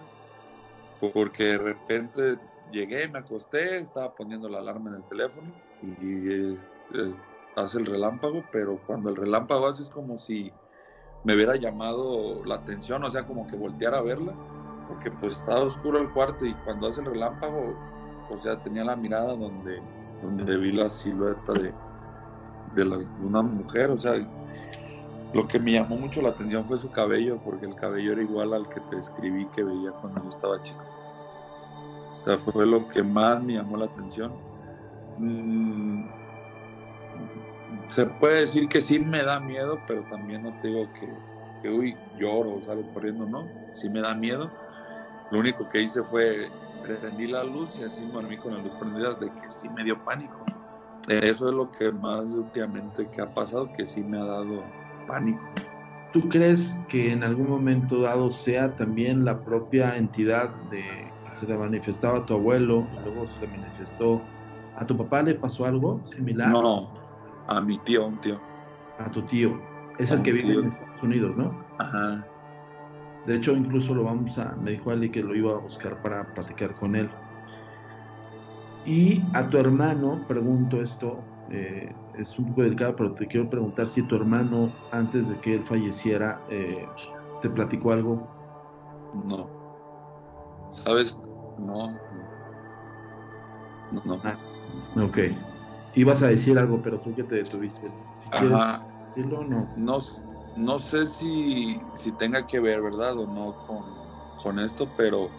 [1.14, 2.40] Porque de repente
[2.72, 6.58] llegué, me acosté, estaba poniendo la alarma en el teléfono y eh,
[6.94, 7.16] eh,
[7.56, 10.52] hace el relámpago, pero cuando el relámpago hace es como si
[11.24, 14.34] me hubiera llamado la atención, o sea, como que volteara a verla,
[14.88, 17.76] porque pues estaba oscuro el cuarto y cuando hace el relámpago,
[18.30, 19.82] o sea, tenía la mirada donde,
[20.24, 21.74] donde vi la silueta de,
[22.76, 24.16] de, una mujer, o sea,
[25.34, 28.54] lo que me llamó mucho la atención fue su cabello, porque el cabello era igual
[28.54, 30.84] al que te escribí que veía cuando yo estaba chico.
[32.12, 34.32] O sea, fue lo que más me llamó la atención.
[35.18, 36.06] Mm,
[37.88, 41.10] se puede decir que sí me da miedo, pero también no te digo que,
[41.62, 44.52] que uy, lloro o salgo corriendo, no, sí me da miedo.
[45.34, 46.52] Lo único que hice fue
[46.84, 49.98] prendí la luz y así dormí con la luz prendida de que sí me dio
[50.04, 50.46] pánico.
[51.08, 54.64] Eso es lo que más últimamente que ha pasado, que sí me ha dado
[55.08, 55.42] pánico.
[56.14, 61.58] ¿Tú crees que en algún momento dado sea también la propia entidad de se le
[61.58, 64.22] manifestaba a tu abuelo, luego se le manifestó
[64.76, 66.50] a tu papá le pasó algo similar?
[66.50, 66.94] No, no,
[67.48, 68.40] a mi tío, un tío.
[69.00, 69.60] A tu tío.
[69.98, 71.66] Es el que vive en Estados Unidos, ¿no?
[71.80, 72.24] Ajá.
[73.26, 74.56] De hecho, incluso lo vamos a.
[74.56, 77.10] Me dijo Ali que lo iba a buscar para platicar con él.
[78.86, 83.88] Y a tu hermano, pregunto esto, eh, es un poco delicado, pero te quiero preguntar
[83.88, 86.90] si tu hermano, antes de que él falleciera, eh,
[87.42, 88.28] te platicó algo.
[89.26, 89.50] No.
[90.70, 91.18] ¿Sabes?
[91.60, 91.98] No.
[93.92, 94.02] No.
[94.06, 94.22] no.
[94.24, 94.38] Ah,
[95.02, 95.20] ok
[95.96, 97.88] ibas a decir algo, pero tú que te detuviste.
[98.32, 98.82] Ajá.
[99.16, 99.68] no.
[99.78, 100.00] no.
[100.80, 103.18] Sé si, si tenga que ver, ¿verdad?
[103.18, 103.56] O no
[104.42, 105.30] con, esto, pero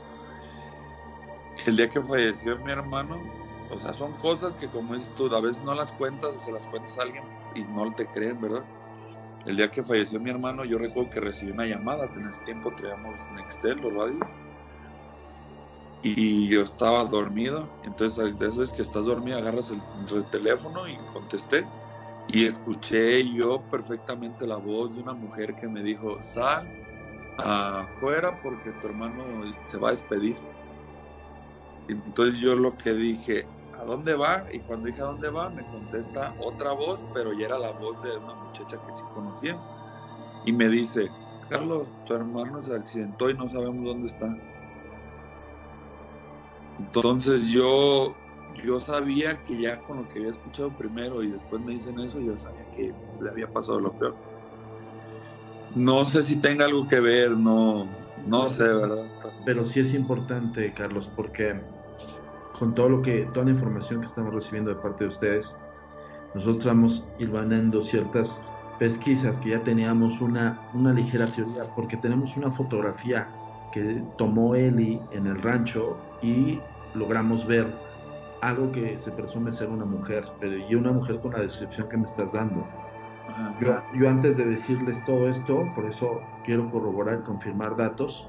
[1.66, 3.22] el día que falleció mi hermano,
[3.70, 6.50] o sea, son cosas que como dices tú, a veces no las cuentas o se
[6.50, 7.24] las cuentas a alguien
[7.55, 8.64] y no te creen, ¿verdad?
[9.46, 12.72] El día que falleció mi hermano, yo recuerdo que recibí una llamada, en ese tiempo
[12.74, 14.27] traíamos Nextel, los radios,
[16.05, 17.70] y yo estaba dormido.
[17.83, 21.66] Entonces, de esas que estás dormido, agarras el, teléfono y contesté.
[22.28, 26.68] Y escuché yo perfectamente la voz de una mujer que me dijo: Sal
[27.37, 30.37] afuera porque tu hermano se va a despedir.
[31.88, 33.46] Entonces, yo lo que dije,
[33.78, 34.46] ¿a dónde va?
[34.50, 35.50] Y cuando dije, ¿a dónde va?
[35.50, 39.60] Me contesta otra voz, pero ya era la voz de una muchacha que sí conocía.
[40.46, 41.10] Y me dice,
[41.48, 44.34] Carlos, tu hermano se accidentó y no sabemos dónde está.
[46.78, 48.16] Entonces yo,
[48.62, 52.20] yo sabía que ya con lo que había escuchado primero y después me dicen eso,
[52.20, 54.16] yo sabía que le había pasado lo peor.
[55.74, 57.88] No sé si tenga algo que ver, no,
[58.26, 59.10] no sé, ¿verdad?
[59.44, 61.60] Pero sí es importante, Carlos, porque
[62.58, 65.58] con todo lo que, toda la información que estamos recibiendo de parte de ustedes,
[66.34, 68.46] nosotros vamos ilvanando ciertas
[68.78, 73.28] pesquisas que ya teníamos una, una ligera teoría, porque tenemos una fotografía
[73.72, 76.60] que tomó Eli en el rancho y
[76.94, 77.74] logramos ver
[78.44, 81.96] algo que se presume ser una mujer, pero y una mujer con la descripción que
[81.96, 82.66] me estás dando.
[83.61, 88.28] Yo, yo, antes de decirles todo esto, por eso quiero corroborar y confirmar datos.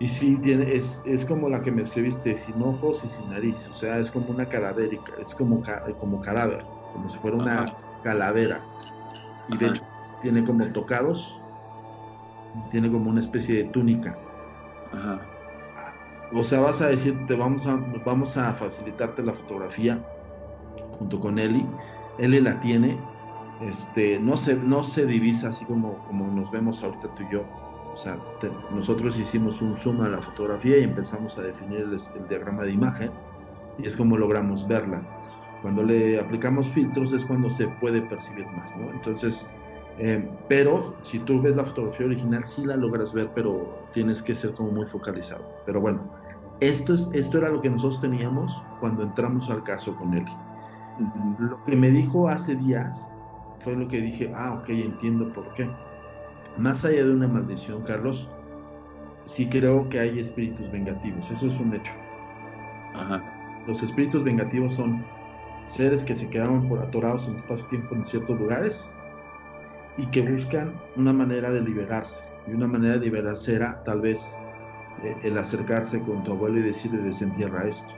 [0.00, 3.68] Y sí, tiene, es, es como la que me escribiste, sin ojos y sin nariz.
[3.68, 5.62] O sea, es como una cadavérica, es como,
[5.98, 8.60] como cadáver, como si fuera una calavera.
[9.48, 9.82] Y de hecho,
[10.22, 11.38] tiene como tocados,
[12.70, 14.16] tiene como una especie de túnica.
[14.92, 15.20] Ajá.
[16.32, 19.98] O sea, vas a decir, te vamos a, vamos a facilitarte la fotografía
[20.98, 21.66] junto con Eli.
[22.18, 22.98] Eli la tiene,
[23.60, 27.44] este, no se, no se divisa así como, como nos vemos ahorita tú y yo.
[27.92, 28.18] O sea,
[28.72, 32.72] nosotros hicimos un zoom a la fotografía y empezamos a definir el, el, diagrama de
[32.72, 33.10] imagen
[33.78, 35.00] y es como logramos verla.
[35.62, 38.90] Cuando le aplicamos filtros es cuando se puede percibir más, ¿no?
[38.90, 39.48] Entonces,
[39.98, 44.34] eh, pero si tú ves la fotografía original sí la logras ver, pero tienes que
[44.34, 45.44] ser como muy focalizado.
[45.66, 46.00] Pero bueno,
[46.60, 50.24] esto, es, esto era lo que nosotros teníamos cuando entramos al caso con él.
[51.38, 53.08] Lo que me dijo hace días
[53.60, 55.68] fue lo que dije, ah, ok, entiendo por qué.
[56.56, 58.28] Más allá de una maldición, Carlos,
[59.24, 61.92] sí creo que hay espíritus vengativos, eso es un hecho.
[63.66, 65.04] Los espíritus vengativos son
[65.64, 68.86] seres que se quedaron por atorados en espacio-tiempo en ciertos lugares
[69.96, 72.20] y que buscan una manera de liberarse.
[72.46, 74.38] Y una manera de liberarse era tal vez
[75.02, 77.94] eh, el acercarse con tu abuelo y decirle desentierra esto.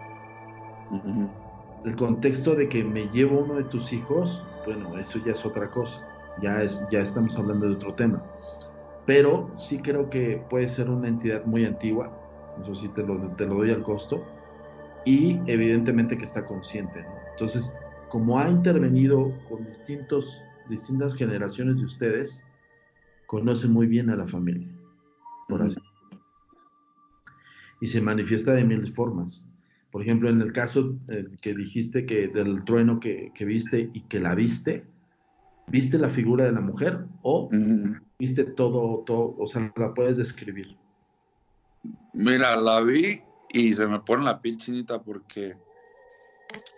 [1.85, 5.69] El contexto de que me llevo uno de tus hijos, bueno, eso ya es otra
[5.71, 6.07] cosa.
[6.43, 8.23] Ya, es, ya estamos hablando de otro tema.
[9.07, 12.11] Pero sí creo que puede ser una entidad muy antigua,
[12.61, 14.23] eso sí te lo, te lo doy al costo,
[15.05, 17.05] y evidentemente que está consciente.
[17.31, 17.79] Entonces,
[18.09, 22.47] como ha intervenido con distintos distintas generaciones de ustedes
[23.27, 24.69] conocen muy bien a la familia,
[25.49, 25.81] por así
[27.81, 29.45] Y se manifiesta de mil formas.
[29.91, 34.21] Por ejemplo, en el caso eh, que dijiste que del trueno que, viste y que
[34.21, 34.87] la viste,
[35.69, 37.49] ¿viste la figura de la mujer o
[38.19, 40.77] viste todo, todo, o sea, la puedes describir?
[42.13, 43.21] Mira, la vi
[43.53, 45.57] y se me pone la piel chinita porque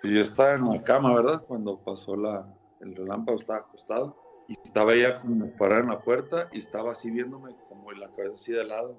[0.03, 1.45] yo estaba en la cama, ¿verdad?
[1.47, 4.17] Cuando pasó la, el relámpago estaba acostado
[4.49, 8.35] y estaba ella como parada en la puerta y estaba así viéndome como la cabeza
[8.35, 8.99] así de lado,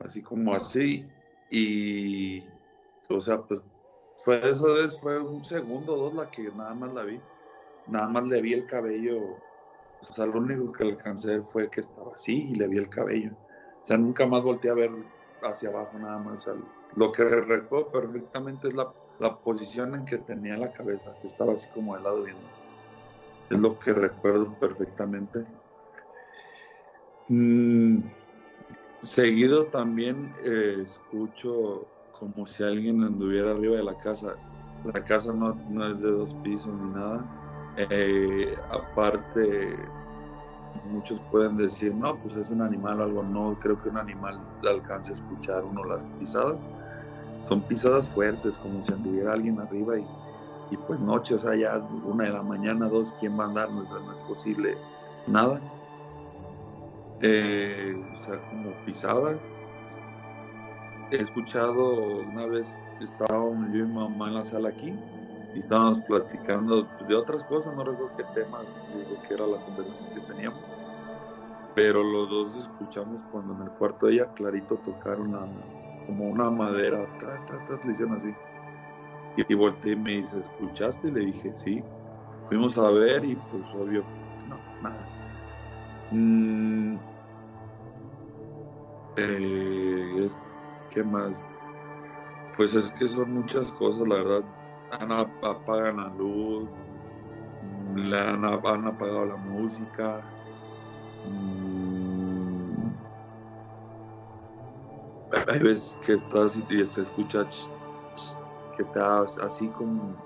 [0.00, 1.08] así como así.
[1.50, 2.44] Y
[3.08, 3.62] o sea, pues
[4.16, 7.20] fue esa vez, fue un segundo o dos la que nada más la vi,
[7.86, 9.36] nada más le vi el cabello,
[10.00, 13.30] o sea, lo único que alcancé fue que estaba así y le vi el cabello,
[13.82, 14.90] o sea, nunca más volteé a ver
[15.42, 16.50] hacia abajo nada más,
[16.96, 21.52] lo que recuerdo perfectamente es la, la posición en que tenía la cabeza, que estaba
[21.52, 22.42] así como de lado viendo
[23.50, 25.44] es lo que recuerdo perfectamente.
[27.28, 27.98] Mm,
[29.00, 34.36] seguido también eh, escucho como si alguien anduviera arriba de la casa.
[34.92, 35.52] La casa no,
[35.90, 37.24] es de dos pisos ni nada.
[37.76, 39.76] Eh, aparte,
[40.84, 43.22] muchos pueden decir, no, pues es un animal o algo.
[43.22, 46.58] No, creo que un animal alcance a escuchar uno las pisadas.
[47.42, 50.04] Son pisadas fuertes, como si anduviera alguien arriba y
[50.70, 53.70] y pues noche, o sea, ya una de la mañana, dos, ¿quién va a andar?
[53.70, 54.76] No, es posible
[55.26, 55.60] nada.
[57.20, 59.38] Eh, o sea, como pisada.
[61.10, 64.92] He escuchado una vez, estábamos yo y mi mamá en la sala aquí
[65.54, 68.60] y estábamos platicando de otras cosas, no recuerdo qué tema,
[68.94, 70.60] digo que era la conversación que teníamos.
[71.74, 75.46] Pero los dos escuchamos cuando en el cuarto de ella clarito tocaron una,
[76.06, 78.28] como una madera, atrás, atrás, atrás, le hicieron así
[79.46, 81.10] y volteé y me dice, ¿escuchaste?
[81.10, 81.82] Le dije, sí.
[82.48, 84.04] Fuimos a ver y pues obvio,
[84.48, 85.06] no, nada.
[86.10, 86.96] Mm,
[89.16, 90.28] eh,
[90.90, 91.44] ¿Qué más?
[92.56, 94.44] Pues es que son muchas cosas, la verdad.
[94.98, 96.70] Han, apagan la luz,
[97.94, 100.24] le han, apagado la música.
[101.26, 102.90] Mm,
[105.48, 107.46] hay veces que estás y se escucha
[108.78, 110.16] que te así como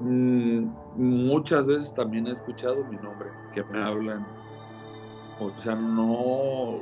[0.00, 4.26] mm, muchas veces también he escuchado mi nombre, que me hablan,
[5.38, 6.80] o sea, no,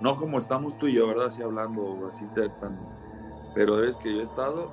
[0.00, 1.26] no como estamos tú y yo, ¿verdad?
[1.26, 2.24] Así hablando, así
[2.60, 2.78] tan,
[3.54, 4.70] pero es que yo he estado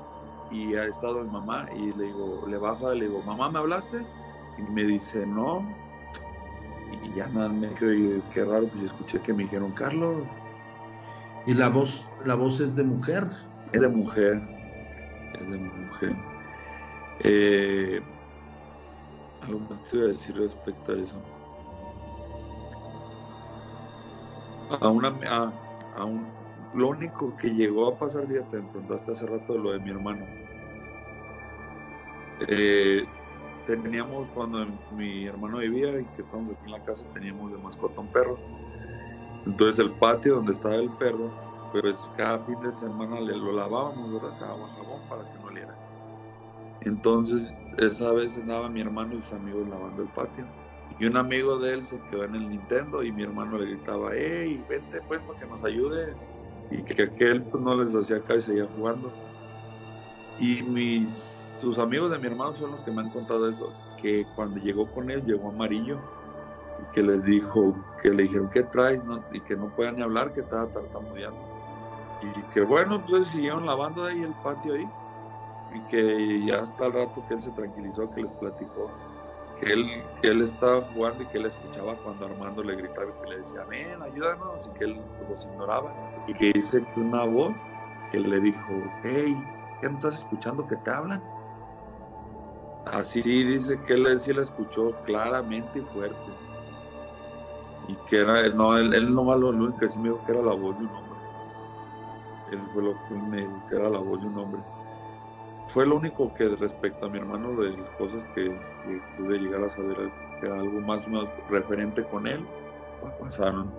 [0.49, 4.05] y ha estado mi mamá y le digo, le baja, le digo, mamá, ¿me hablaste?
[4.57, 5.67] Y me dice, no.
[7.03, 10.23] Y ya nada, me dijo, qué raro, pues escuché que me dijeron, Carlos.
[11.45, 13.27] ¿Y la voz, la voz es de mujer?
[13.73, 14.41] Es de mujer,
[15.39, 16.15] es de mujer.
[17.19, 18.01] Eh,
[19.41, 21.15] algo más te iba a decir respecto a eso.
[24.81, 25.53] A una, a,
[25.95, 26.27] a un,
[26.73, 28.61] lo único que llegó a pasar, fíjate,
[28.93, 30.25] hasta hace rato lo de mi hermano.
[32.47, 33.05] Eh,
[33.65, 38.01] teníamos, cuando mi hermano vivía y que estábamos aquí en la casa, teníamos de mascota
[38.01, 38.37] un perro.
[39.45, 41.31] Entonces el patio donde estaba el perro,
[41.71, 44.37] pues cada fin de semana le lo lavábamos, ¿verdad?
[44.39, 45.75] Cada jabón para que no oliera.
[46.81, 50.45] Entonces esa vez andaba mi hermano y sus amigos lavando el patio.
[50.99, 54.15] Y un amigo de él se quedó en el Nintendo y mi hermano le gritaba,
[54.15, 56.29] ¡Ey, vente pues para que nos ayudes!
[56.71, 59.11] Y que aquel pues, no les hacía caso y seguía jugando.
[60.39, 64.25] Y mis sus amigos de mi hermano son los que me han contado eso, que
[64.35, 65.99] cuando llegó con él llegó amarillo
[66.79, 69.03] y que les dijo, que le dijeron, ¿qué traes?
[69.31, 71.46] y que no podían ni hablar, que estaba tartamudeando.
[72.21, 74.89] Y que bueno, pues siguieron lavando ahí el patio ahí
[75.73, 78.89] y que ya hasta el rato que él se tranquilizó, que les platicó,
[79.59, 83.23] que él, que él estaba jugando y que él escuchaba cuando Armando le gritaba y
[83.23, 85.93] que le decía, ven, ayúdanos, y que él los ignoraba.
[86.27, 87.59] Y que dice que una voz
[88.11, 89.37] que le dijo, hey,
[89.81, 91.21] ¿qué no estás escuchando que te hablan?
[92.85, 96.15] Así dice que él sí la escuchó claramente y fuerte.
[97.89, 100.41] Y que era, no, él, él nomás lo único que sí me dijo que era
[100.41, 101.06] la voz de un hombre.
[102.51, 104.61] Él fue lo que me que era la voz de un hombre.
[105.67, 108.57] Fue lo único que respecto a mi hermano de cosas que,
[109.17, 112.39] pude llegar a saber que era algo más menos referente con él,
[113.01, 113.69] pues, pasaron.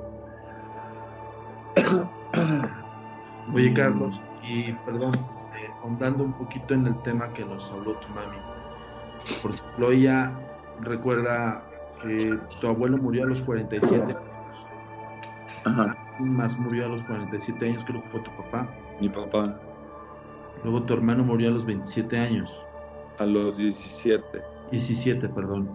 [3.55, 8.09] Oye Carlos, y perdón, eh, ahondando un poquito en el tema que nos habló tu
[8.09, 8.37] mami
[9.43, 10.33] por ejemplo, ella
[10.81, 11.63] recuerda
[12.03, 14.17] que tu abuelo murió a los 47 años.
[15.65, 15.97] Ajá.
[16.19, 18.69] Más murió a los 47 años, creo que fue tu papá.
[19.01, 19.59] Mi papá.
[20.65, 22.53] Luego tu hermano murió a los 27 años.
[23.19, 24.43] A los 17.
[24.71, 25.71] 17, perdón.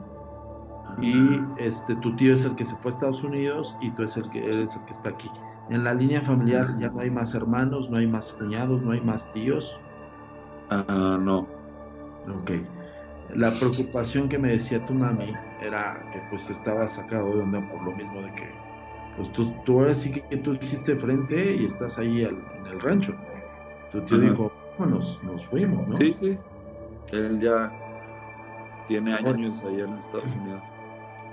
[1.01, 4.15] Y este tu tío es el que se fue a Estados Unidos y tú es
[4.17, 5.29] el que eres el que está aquí.
[5.69, 9.01] En la línea familiar ya no hay más hermanos, no hay más cuñados, no hay
[9.01, 9.75] más tíos.
[10.69, 11.47] Ah, no.
[12.39, 12.51] Ok
[13.35, 17.81] la preocupación que me decía tu mami era que pues estaba sacado de onda por
[17.83, 18.51] lo mismo de que
[19.17, 22.37] pues tú, tú ahora sí que tú hiciste frente y estás ahí en
[22.71, 23.13] el rancho.
[23.91, 25.95] Tu tío dijo, nos fuimos, ¿no?
[25.95, 26.37] Sí, sí.
[27.11, 27.71] Él ya
[28.87, 30.61] tiene años allá en Estados Unidos.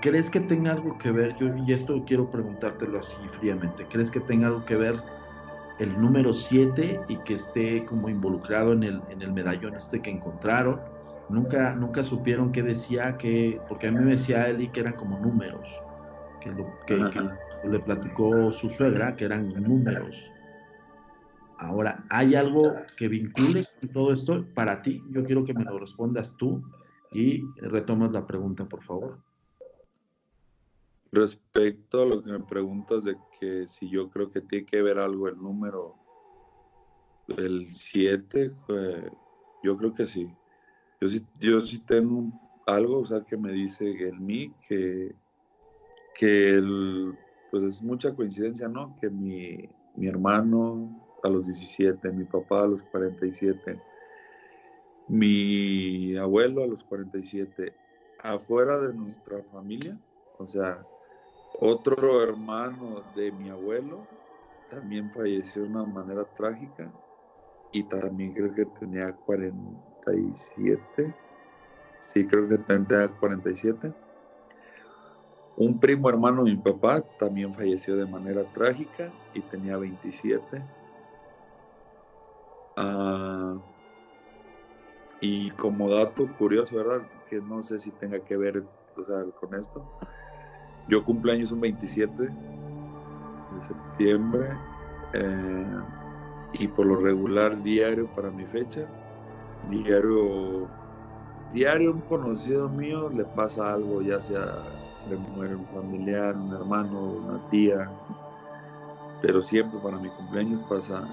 [0.01, 1.35] ¿Crees que tenga algo que ver?
[1.37, 3.85] Yo, y esto quiero preguntártelo así fríamente.
[3.89, 4.95] ¿Crees que tenga algo que ver
[5.79, 10.09] el número 7 y que esté como involucrado en el, en el medallón este que
[10.09, 10.79] encontraron?
[11.29, 15.17] Nunca, nunca supieron qué decía, que, porque a mí me decía Eli que eran como
[15.19, 15.67] números,
[16.41, 16.51] que,
[17.63, 20.31] le platicó su suegra, que eran números.
[21.57, 25.03] Ahora, ¿hay algo que vincule con todo esto para ti?
[25.11, 26.61] Yo quiero que me lo respondas tú
[27.11, 29.19] y retomas la pregunta, por favor.
[31.11, 34.97] Respecto a lo que me preguntas de que si yo creo que tiene que ver
[34.97, 35.95] algo el número,
[37.37, 38.55] el 7,
[39.61, 40.33] yo creo que sí.
[40.99, 42.31] Yo sí, yo sí tengo
[42.65, 45.15] algo, o sea, que me dice en mí que,
[46.13, 47.17] que el,
[47.49, 48.95] pues es mucha coincidencia, ¿no?
[48.99, 49.57] Que mi,
[49.95, 50.89] mi hermano
[51.23, 53.79] a los 17, mi papá a los 47,
[55.07, 57.75] mi abuelo a los 47,
[58.19, 59.97] afuera de nuestra familia,
[60.37, 60.85] o sea,
[61.59, 64.07] otro hermano de mi abuelo
[64.69, 66.91] también falleció de una manera trágica
[67.71, 71.13] y también creo que tenía 40 47.
[71.99, 73.93] Sí, creo que tenía 47.
[75.61, 80.65] Un primo hermano de mi papá también falleció de manera trágica y tenía 27.
[82.75, 83.59] Ah,
[85.19, 87.07] y como dato curioso, ¿verdad?
[87.29, 88.63] Que no sé si tenga que ver
[89.35, 89.85] con esto.
[90.87, 94.49] Yo cumpleaños un 27 de septiembre
[95.13, 95.75] eh,
[96.53, 98.87] y por lo regular diario para mi fecha
[99.69, 100.67] diario,
[101.53, 106.53] diario un conocido mío le pasa algo, ya sea se le muere un familiar, un
[106.53, 107.89] hermano, una tía,
[109.21, 111.07] pero siempre para mi cumpleaños pasa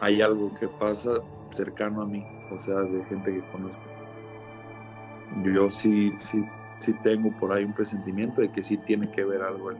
[0.00, 1.10] hay algo que pasa
[1.50, 3.82] cercano a mí, o sea, de gente que conozco.
[5.44, 6.44] Yo sí, sí,
[6.78, 9.78] sí tengo por ahí un presentimiento de que sí tiene que ver algo el,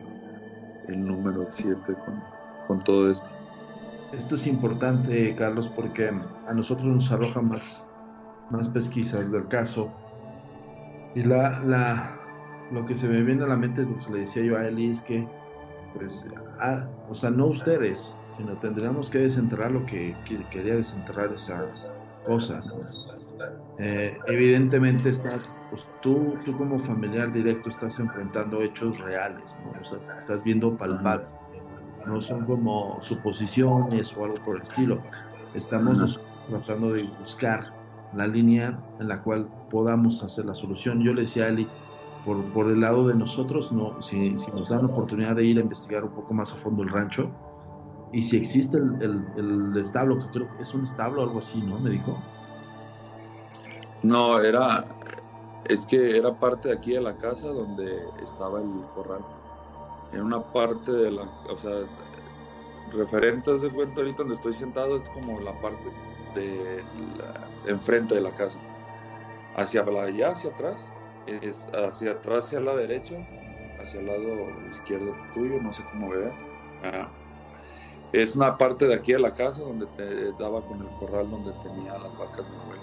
[0.88, 2.22] el número 7 con,
[2.66, 3.28] con todo esto.
[4.12, 7.91] Esto es importante, Carlos, porque a nosotros nos arroja más,
[8.52, 9.90] más pesquisas del caso.
[11.14, 12.20] Y la, la,
[12.70, 15.02] lo que se me viene a la mente, pues le decía yo a Eli, es
[15.02, 15.26] que,
[15.94, 16.28] pues,
[17.08, 20.14] o sea, no ustedes, sino tendríamos que desenterrar lo que,
[20.50, 21.66] quería desenterrar esa
[22.24, 22.62] cosa.
[23.78, 29.72] Eh, evidentemente estás, pues tú, tú como familiar directo estás enfrentando hechos reales, ¿no?
[29.80, 31.26] O sea, estás viendo palpable,
[32.06, 35.02] no son como suposiciones o algo por el estilo.
[35.54, 37.81] Estamos tratando de buscar
[38.14, 41.02] la línea en la cual podamos hacer la solución.
[41.02, 41.68] Yo le decía a Eli,
[42.24, 45.62] por, por el lado de nosotros, no, si, nos dan la oportunidad de ir a
[45.62, 47.30] investigar un poco más a fondo el rancho,
[48.12, 51.60] y si existe el, el, establo, que creo que es un establo o algo así,
[51.62, 51.78] ¿no?
[51.78, 52.16] Me dijo.
[54.02, 54.84] No, era,
[55.68, 59.24] es que era parte de aquí de la casa donde estaba el corral.
[60.12, 61.72] En una parte de la, o sea,
[62.92, 65.84] referente de cuenta ahorita donde estoy sentado es como la parte
[66.34, 66.84] de
[67.18, 68.58] la, enfrente de la casa.
[69.56, 70.90] Hacia allá, hacia atrás,
[71.26, 73.16] es hacia atrás, hacia la derecha,
[73.80, 76.34] hacia el lado izquierdo tuyo, no sé cómo veas.
[76.84, 77.08] Ah
[78.12, 81.52] es una parte de aquí de la casa donde te daba con el corral donde
[81.62, 82.82] tenía las vacas mi abuelo.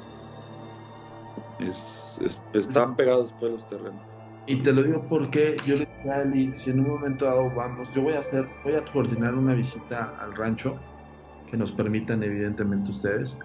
[1.59, 2.19] Es,
[2.53, 4.01] están pegados pues los terrenos.
[4.47, 7.51] Y te lo digo porque yo le dije a Eli, si en un momento dado
[7.55, 10.79] vamos, yo voy a hacer, voy a coordinar una visita al rancho
[11.49, 13.37] que nos permitan evidentemente ustedes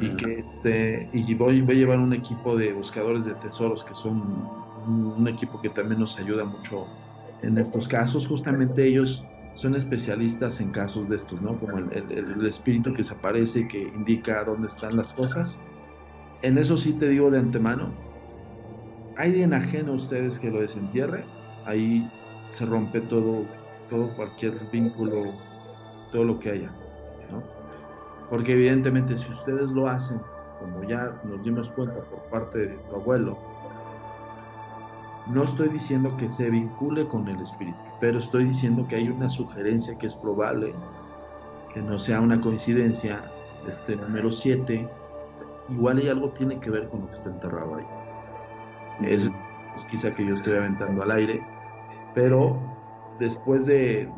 [0.00, 3.94] y que este, y voy, voy a llevar un equipo de buscadores de tesoros que
[3.94, 4.46] son
[4.86, 6.86] un equipo que también nos ayuda mucho
[7.42, 8.26] en estos casos.
[8.26, 9.24] Justamente ellos
[9.54, 11.58] son especialistas en casos de estos, ¿no?
[11.58, 15.60] Como el, espíritu que se aparece y que indica dónde están las cosas.
[16.42, 17.92] En eso sí te digo de antemano,
[19.16, 21.24] hay de ajeno a ustedes que lo desentierre,
[21.66, 22.10] ahí
[22.48, 23.46] se rompe todo,
[23.88, 25.34] todo cualquier vínculo,
[26.10, 26.72] todo lo que haya,
[27.32, 27.42] ¿no?
[28.30, 30.20] Porque evidentemente si ustedes lo hacen,
[30.60, 33.36] como ya nos dimos cuenta por parte de tu abuelo,
[35.26, 39.28] no estoy diciendo que se vincule con el espíritu, pero estoy diciendo que hay una
[39.28, 40.74] sugerencia que es probable,
[41.72, 43.30] que no sea una coincidencia,
[43.68, 44.88] este número 7,
[45.68, 47.86] igual hay algo tiene que ver con lo que está enterrado ahí.
[49.02, 49.30] Es,
[49.90, 51.44] quizá que yo estoy aventando al aire,
[52.14, 52.58] pero
[53.22, 54.08] después de,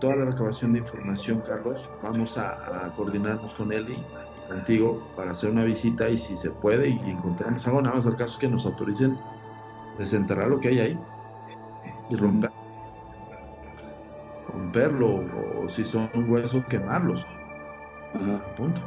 [0.00, 5.50] toda la recabación de información, Carlos, vamos a, coordinarnos con él y contigo para hacer
[5.50, 8.64] una visita y si se puede y encontramos algo, nada más al caso que nos
[8.64, 9.18] autoricen
[9.98, 10.98] desenterrar lo que hay ahí
[12.08, 12.52] y romper,
[14.52, 15.24] romperlo
[15.58, 17.26] o si son huesos quemarlos.
[18.56, 18.80] Punto.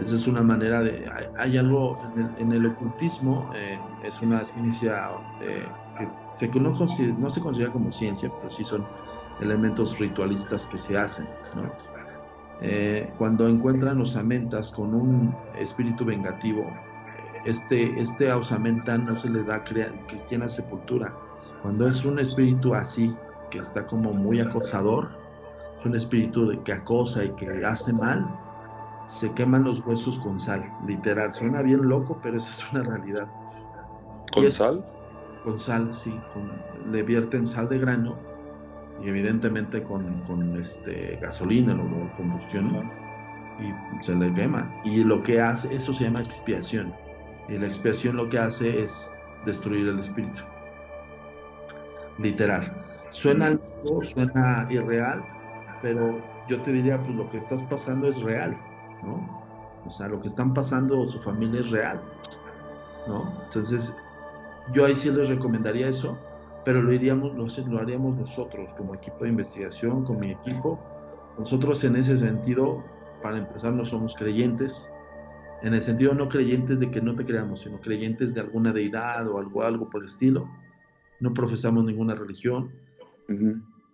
[0.00, 1.10] Esa es una manera de...
[1.36, 2.00] Hay, algo
[2.38, 5.10] en el, ocultismo, eh, es una ciencia
[5.42, 5.66] eh,
[6.06, 6.70] que se, no,
[7.18, 8.84] no se considera como ciencia, pero sí son
[9.40, 11.26] elementos ritualistas que se hacen.
[12.62, 16.66] Eh, cuando encuentran osamentas con un espíritu vengativo,
[17.44, 21.12] este, este ausamenta no se le da cristiana sepultura.
[21.62, 23.14] Cuando es un espíritu así,
[23.50, 25.08] que está como muy acosador,
[25.80, 28.26] es un espíritu de que acosa y que hace mal,
[29.06, 31.32] se queman los huesos con sal, literal.
[31.32, 33.26] Suena bien loco, pero esa es una realidad.
[34.32, 34.84] ¿Con sal?
[35.44, 36.14] Con sal, sí.
[36.90, 38.18] le vierten sal de grano
[39.02, 42.88] y evidentemente con, con este, gasolina o combustión
[43.58, 44.70] y se le quema.
[44.84, 46.92] Y lo que hace, eso se llama expiación.
[47.48, 49.12] Y la expiación lo que hace es
[49.44, 50.42] destruir el espíritu.
[52.18, 52.72] Literal.
[53.10, 53.58] Suena
[54.02, 55.22] suena irreal,
[55.82, 58.56] pero yo te diría, pues lo que estás pasando es real,
[59.02, 59.40] ¿no?
[59.86, 62.00] O sea, lo que están pasando su familia es real,
[63.08, 63.32] ¿no?
[63.44, 63.96] Entonces,
[64.72, 66.18] yo ahí sí les recomendaría eso,
[66.64, 70.78] pero lo, iríamos, lo, lo haríamos nosotros como equipo de investigación, con mi equipo.
[71.38, 72.84] Nosotros en ese sentido,
[73.22, 74.90] para empezar, no somos creyentes,
[75.62, 79.28] en el sentido no creyentes de que no te creamos, sino creyentes de alguna deidad
[79.28, 80.48] o algo, algo por el estilo.
[81.20, 82.70] No profesamos ninguna religión.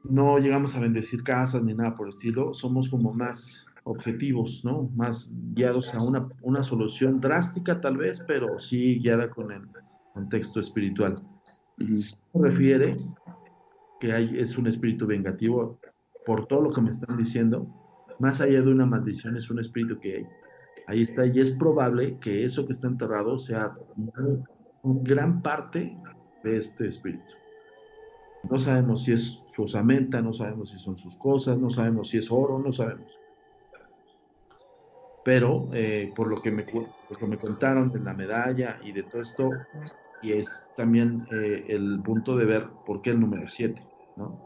[0.05, 2.55] No llegamos a bendecir casas ni nada por el estilo.
[2.55, 4.91] Somos como más objetivos, ¿no?
[4.95, 9.63] Más guiados a una, una solución drástica tal vez, pero sí guiada con el
[10.17, 11.17] contexto espiritual.
[11.95, 12.97] Se refiere
[14.01, 15.79] que hay, es un espíritu vengativo
[16.25, 17.67] por todo lo que me están diciendo.
[18.19, 20.27] Más allá de una maldición, es un espíritu que
[20.87, 24.45] Ahí está, y es probable que eso que está enterrado sea una
[24.83, 25.97] gran parte
[26.45, 27.25] de este espíritu.
[28.49, 32.19] No sabemos si es su osamenta, no sabemos si son sus cosas, no sabemos si
[32.19, 33.19] es oro, no sabemos.
[35.25, 39.23] pero eh, por, lo que me, por me contaron de la medalla y de todo
[39.23, 39.51] esto,
[40.21, 43.83] y es también eh, el punto de ver por qué el número 7,
[44.17, 44.39] ¿no?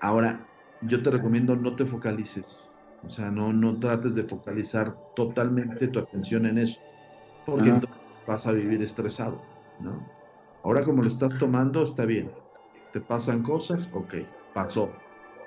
[0.00, 0.46] Ahora,
[0.82, 2.70] yo te recomiendo no te focalices,
[3.02, 6.80] o sea, no, no trates de focalizar totalmente tu atención en eso,
[7.44, 9.40] porque entonces vas a vivir estresado,
[9.80, 10.06] ¿no?
[10.62, 12.30] Ahora como lo estás tomando, está bien.
[12.92, 14.14] Te pasan cosas, ok,
[14.54, 14.92] pasó.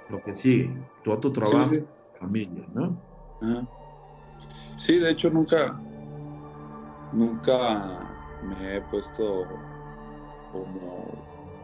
[0.09, 1.71] Lo que sigue, tú a tu trabajo,
[2.19, 2.97] familia, ¿no?
[4.77, 5.79] Sí, de hecho nunca,
[7.13, 8.10] nunca
[8.43, 9.47] me he puesto
[10.51, 11.05] como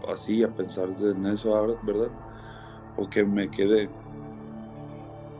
[0.07, 2.11] así a pensar en eso ahora, ¿verdad?
[2.97, 3.89] O que me quede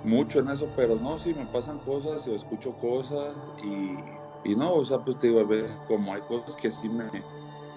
[0.04, 4.86] mucho en eso, pero no, sí me pasan cosas o escucho cosas y, no, o
[4.86, 7.04] sea, pues te digo, a ver, como hay cosas que sí me,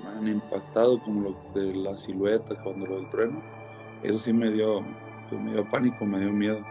[0.07, 3.43] han impactado, como lo de la silueta cuando lo del trueno,
[4.03, 4.85] eso sí me dio,
[5.29, 6.65] pues me dio pánico, me dio miedo.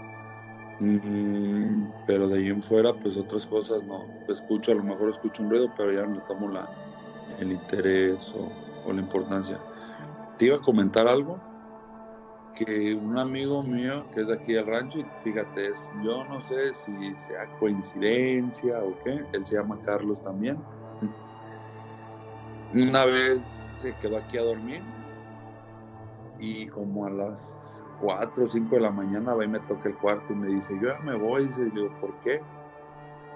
[0.80, 4.08] Mm, pero de ahí en fuera, pues otras cosas no.
[4.28, 6.70] Escucho, a lo mejor escucho un ruido, pero ya no tomo la,
[7.38, 8.50] el interés o,
[8.92, 9.60] la importancia.
[10.38, 11.40] Te iba a comentar algo
[12.56, 16.42] que un amigo mío que es de aquí del rancho, y fíjate, es, yo no
[16.42, 20.58] sé si sea coincidencia o qué, él se llama Carlos también.
[22.74, 23.42] Una vez
[23.82, 24.82] se quedó aquí a dormir
[26.40, 29.98] y como a las 4 o 5 de la mañana va y me toca el
[29.98, 32.42] cuarto y me dice, yo ya me voy, y yo digo, ¿por qué?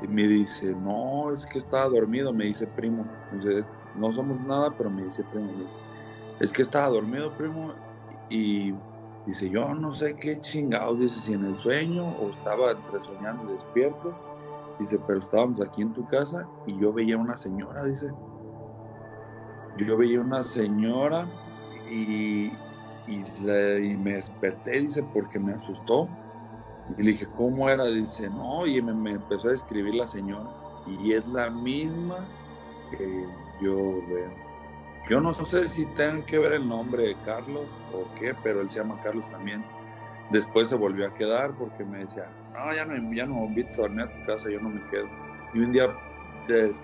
[0.02, 3.06] Y me dice, no, es que estaba dormido, me dice primo.
[3.32, 3.64] Dice,
[3.96, 5.50] no somos nada, pero me dice primo,
[6.40, 7.74] es que estaba dormido, primo,
[8.30, 8.74] y
[9.26, 13.50] dice, yo no sé qué chingados, dice, si en el sueño o estaba entre soñando
[13.50, 14.14] y despierto.
[14.80, 18.12] Dice, pero estábamos aquí en tu casa y yo veía una señora, dice.
[19.78, 21.26] Yo veía una señora
[21.90, 22.52] y,
[23.08, 26.08] y, me desperté, dice, porque me asustó.
[26.98, 27.86] Y le dije, ¿cómo era?
[27.86, 30.50] Dice, no, y me, empezó a describir la señora.
[30.86, 32.28] Y es la misma
[32.92, 33.26] que
[33.62, 33.76] yo
[34.08, 34.34] veo.
[35.10, 38.70] Yo no sé si tengan que ver el nombre de Carlos o qué, pero él
[38.70, 39.64] se llama Carlos también.
[40.30, 43.84] Después se volvió a quedar porque me decía, no, ya no, ya no invites a
[43.84, 45.08] dormir a tu casa, yo no me quedo.
[45.54, 45.94] Y un día,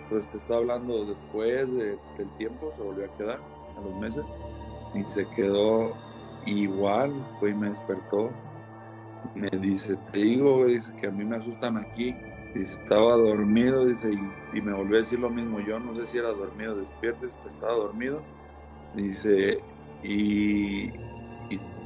[0.10, 3.40] pues te estaba hablando después del tiempo, se volvió a quedar,
[3.78, 4.24] a los meses,
[4.94, 5.94] y se quedó
[6.52, 8.32] igual, fue y me despertó.
[9.36, 10.66] Me dice, te digo,
[11.00, 12.16] que a mí me asustan aquí.
[12.56, 14.12] Dice, estaba dormido, dice,
[14.54, 15.60] y, me volvió a decir lo mismo.
[15.60, 18.24] Yo no sé si era dormido, despierto, pues estaba dormido.
[18.96, 19.64] Dice,
[20.04, 20.90] y,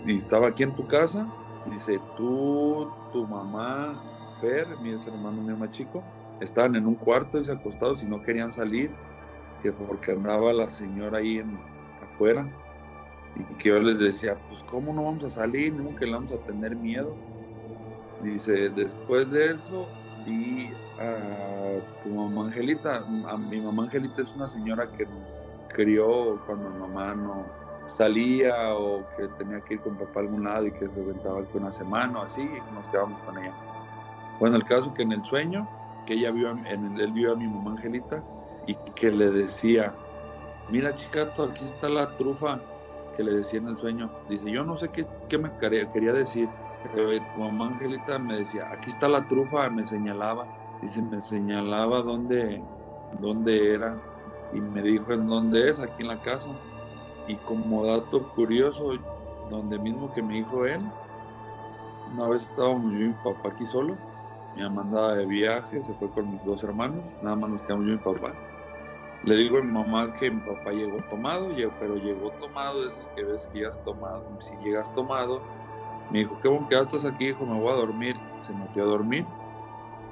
[0.08, 1.28] estaba aquí en tu casa.
[1.66, 4.02] Dice, tú, tu mamá,
[4.40, 6.04] Fer, mi hermano mío más chico,
[6.42, 8.92] estaban en un cuarto, dice, acostados y no querían salir,
[9.62, 11.58] que porque andaba la señora ahí en,
[12.02, 12.50] afuera
[13.36, 16.32] y que yo les decía, pues cómo no vamos a salir, nunca que le vamos
[16.32, 17.16] a tener miedo.
[18.22, 19.88] Dice, después de eso
[20.26, 23.06] vi a tu mamá Angelita.
[23.28, 27.46] A mi mamá Angelita es una señora que nos crió cuando mi mamá no
[27.88, 31.42] salía o que tenía que ir con papá a algún lado y que se aventaba
[31.42, 33.56] aquí una semana o así y nos quedábamos con ella.
[34.40, 35.68] Bueno, el caso que en el sueño,
[36.06, 38.24] que ella vio, en, él vio a mi mamá Angelita
[38.68, 39.94] y que le decía,
[40.70, 42.62] mira chicato, aquí está la trufa
[43.16, 44.12] que le decía en el sueño.
[44.30, 46.50] Dice, yo no sé qué, qué me quería decir.
[46.84, 50.48] Pero tu mamá Angelita me decía, aquí está la trufa, me señalaba.
[50.82, 52.62] Dice, me señalaba dónde,
[53.20, 53.98] dónde era.
[54.54, 56.50] Y me dijo en dónde es, aquí en la casa.
[57.28, 58.92] Y como dato curioso,
[59.50, 60.82] donde mismo que me dijo él,
[62.14, 63.96] una vez estábamos yo y mi papá aquí solo.
[64.56, 67.86] Mi mamá andaba de viaje, se fue con mis dos hermanos, nada más nos quedamos
[67.86, 68.34] yo y mi papá
[69.24, 71.50] le digo a mi mamá que mi papá llegó tomado,
[71.80, 74.24] pero llegó tomado de esas que ves que ya has tomado.
[74.40, 75.42] Si llegas tomado,
[76.10, 78.18] me dijo, qué bueno que ya estás aquí, hijo, me voy a dormir.
[78.42, 79.26] Se metió a dormir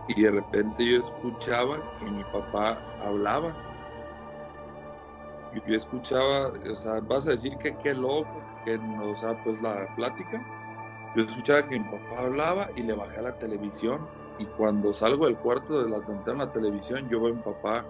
[0.08, 3.54] y de repente yo escuchaba que mi papá hablaba.
[5.54, 9.62] Y yo escuchaba, o sea, vas a decir que qué loco, que, o sea, pues
[9.62, 10.42] la plática.
[11.18, 14.08] Yo escuchaba que mi papá hablaba y le bajé a la televisión.
[14.40, 17.42] Y cuando salgo del cuarto de la ventana de la televisión, yo veo a mi
[17.42, 17.86] papá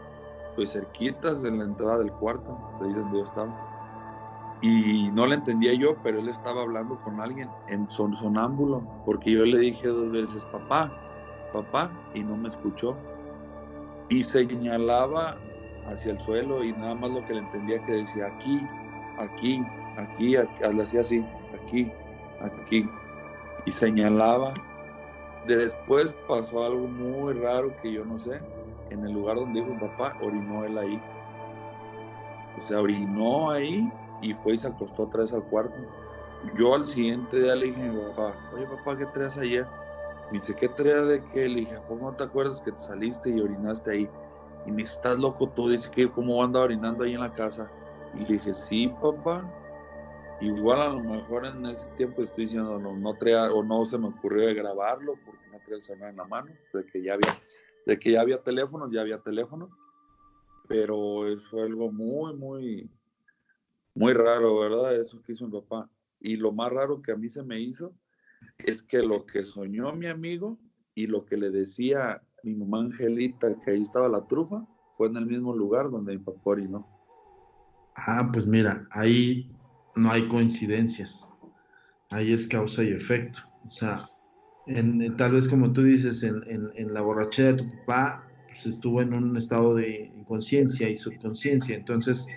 [0.56, 3.68] pues cerquitas de la entrada del cuarto, de ahí donde yo estaba.
[4.62, 9.32] Y no le entendía yo, pero él estaba hablando con alguien en son sonámbulo, porque
[9.32, 10.92] yo le dije dos veces, papá,
[11.52, 12.96] papá, y no me escuchó.
[14.10, 15.38] Y señalaba
[15.88, 18.62] hacia el suelo y nada más lo que le entendía que decía aquí,
[19.18, 19.66] aquí,
[19.98, 21.92] aquí, aquí hacía así, aquí,
[22.42, 22.88] aquí,
[23.66, 24.54] y señalaba.
[25.48, 28.40] Después pasó algo muy raro que yo no sé,
[28.92, 31.02] en el lugar donde dijo papá, orinó él ahí.
[32.58, 35.76] O sea, orinó ahí y fue y se acostó otra vez al cuarto.
[36.56, 39.66] Yo al siguiente día le dije a mi papá, oye papá, ¿qué traes ayer?
[40.32, 41.48] Me dice, ¿qué traía de qué?
[41.48, 44.10] Le dije, ¿cómo no te acuerdas que te saliste y orinaste ahí?
[44.66, 45.70] Y me dice, ¿estás loco tú?
[45.70, 47.70] Dice, que ¿cómo anda orinando ahí en la casa?
[48.16, 49.44] Y le dije, sí, papá.
[50.42, 53.98] Igual a lo mejor en ese tiempo estoy diciendo, no, no traía, o no se
[53.98, 57.14] me ocurrió de grabarlo porque no traía el celular en la mano, de que ya
[57.14, 57.40] había,
[57.86, 59.70] de que ya había teléfono, ya había teléfono.
[60.68, 62.90] Pero fue algo muy, muy,
[63.94, 64.96] muy raro, ¿verdad?
[64.96, 65.90] Eso que hizo mi papá.
[66.20, 67.94] Y lo más raro que a mí se me hizo
[68.60, 70.58] es que lo que soñó mi amigo
[70.96, 75.18] y lo que le decía mi mamá Angelita, que ahí estaba la trufa, fue en
[75.18, 76.88] el mismo lugar donde mi papá orinó.
[77.96, 79.52] Ah, pues mira, ahí
[79.96, 81.32] no hay coincidencias.
[82.10, 83.42] Ahí es causa y efecto.
[83.66, 84.10] O sea,
[84.66, 89.14] en, tal vez como tú dices, en, la borrachera de tu papá, pues estuvo en
[89.14, 91.76] un estado de inconsciencia y subconsciencia.
[91.76, 92.28] Entonces,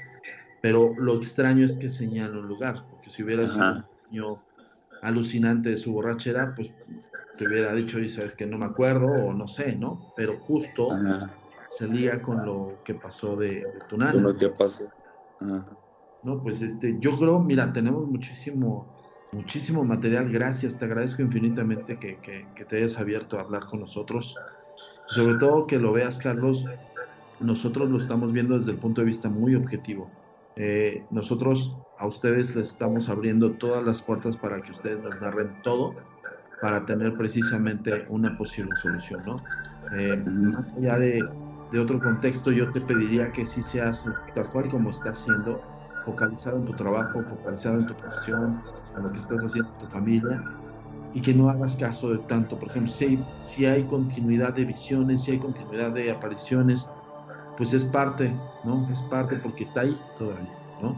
[0.63, 4.39] pero lo extraño es que señala un lugar, porque si hubiera sido un
[5.03, 6.71] alucinante de su borrachera, pues
[7.37, 10.13] te hubiera dicho, y sabes que no me acuerdo, o no sé, ¿no?
[10.17, 10.89] Pero justo
[11.69, 14.89] se liga con lo que pasó de, de tu Con lo que pasó.
[16.23, 18.94] No, pues este, yo creo, mira, tenemos muchísimo,
[19.35, 20.31] muchísimo material.
[20.31, 24.37] Gracias, te agradezco infinitamente que, te hayas abierto a hablar con nosotros.
[25.07, 26.65] Sobre todo que lo veas, Carlos,
[27.41, 30.11] nosotros lo estamos viendo desde el punto de vista muy objetivo
[30.57, 35.51] eh, nosotros a ustedes les estamos abriendo todas las puertas para que ustedes nos narren
[35.63, 35.95] todo
[36.61, 39.37] para tener precisamente una posible solución, ¿no?
[39.99, 41.29] Eh, más allá de,
[41.79, 45.61] otro contexto, yo te pediría que sí seas tal cual como estás haciendo,
[46.05, 48.63] focalizado en tu trabajo, focalizado en tu profesión,
[48.97, 50.45] en lo que estás haciendo en tu familia,
[51.15, 52.59] y que no hagas caso de tanto.
[52.59, 56.91] Por ejemplo, si, si hay continuidad de visiones, si hay continuidad de apariciones,
[57.57, 58.35] pues es parte,
[58.65, 58.89] ¿no?
[58.91, 60.53] Es parte porque está ahí todavía,
[60.83, 60.97] ¿no?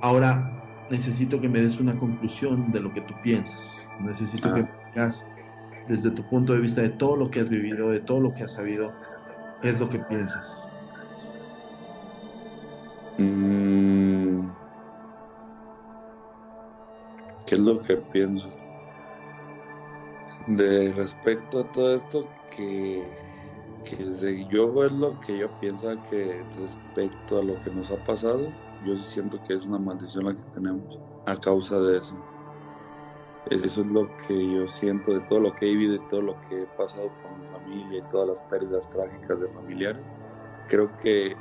[0.00, 3.88] Ahora necesito que me des una conclusión de lo que tú piensas.
[4.00, 5.26] Necesito que me digas
[5.88, 8.44] desde tu punto de vista de todo lo que has vivido, de todo lo que
[8.44, 8.92] has sabido,
[9.62, 10.66] qué es lo que piensas.
[13.18, 14.48] Mm.
[17.46, 18.48] ¿Qué es lo que pienso?
[20.46, 23.04] De respecto a todo esto que
[23.82, 28.52] que yo es lo que yo pienso que respecto a lo que nos ha pasado,
[28.84, 32.14] yo siento que es una maldición la que tenemos a causa de eso.
[33.50, 36.40] Eso es lo que yo siento de todo lo que he vivido y todo lo
[36.42, 40.02] que he pasado con mi familia y todas las pérdidas trágicas de familiares.
[40.68, 41.36] Creo que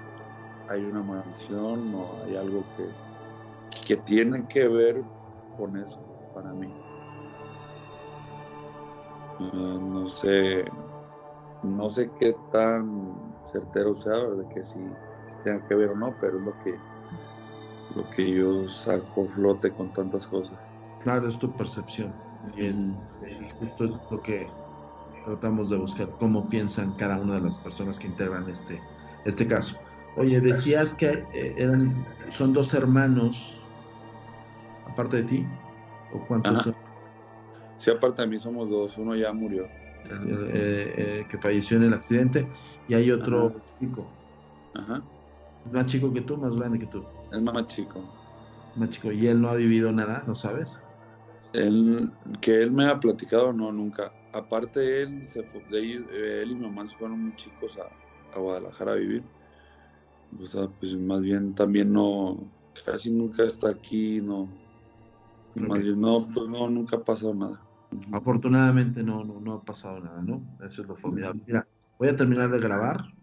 [0.71, 2.87] hay una maldición o hay algo que,
[3.85, 5.03] que tiene que ver
[5.57, 5.99] con eso
[6.33, 6.67] para mí.
[9.39, 10.65] Ah, no sé,
[11.63, 14.79] no sé qué tan certero sea, de que si,
[15.43, 16.75] tenga que ver o no, pero es lo que,
[17.95, 20.57] lo que yo saco flote con tantas cosas.
[20.99, 22.13] Claro, es tu percepción.
[22.55, 22.75] Y es,
[23.59, 24.47] justo lo que
[25.25, 28.79] tratamos de buscar, cómo piensan cada una de las personas que integran este,
[29.25, 29.75] este caso.
[30.15, 33.53] Oye, decías que eh, eran, son dos hermanos,
[34.85, 35.45] aparte de ti,
[36.11, 36.75] ¿o cuántos son?
[37.77, 39.69] Sí, aparte de mí somos dos, uno ya murió.
[40.03, 42.47] Eh, eh, que falleció en el accidente,
[42.87, 44.11] y hay otro chico.
[44.73, 45.03] Ajá.
[45.71, 47.05] Más chico que tú, más grande que tú.
[47.31, 48.03] Es más chico.
[48.75, 49.11] Más chico.
[49.11, 50.23] ¿Y él no ha vivido nada?
[50.27, 50.83] ¿No sabes?
[51.53, 54.13] Él, que él me ha platicado, no, nunca.
[54.33, 57.89] Aparte, él, se fue, de ahí, él y mi mamá se fueron muy chicos a,
[58.35, 59.23] a Guadalajara a vivir.
[60.39, 62.37] O sea, pues más bien también no,
[62.85, 64.47] casi nunca está aquí, no.
[65.55, 67.61] Más bien, no, pues no, nunca ha pasado nada.
[68.11, 70.41] Afortunadamente no, no, no, ha pasado nada, ¿no?
[70.65, 71.41] Eso es lo formidable.
[71.45, 71.67] Mira,
[71.99, 73.13] voy a terminar de grabar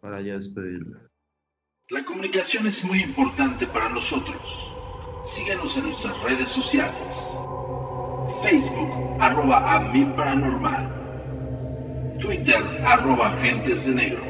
[0.00, 0.98] para ya despedirlo.
[1.88, 4.70] La comunicación es muy importante para nosotros.
[5.22, 7.36] Síguenos en nuestras redes sociales.
[8.42, 12.18] Facebook, arroba a mi paranormal.
[12.20, 14.29] Twitter, arroba agentes de negro.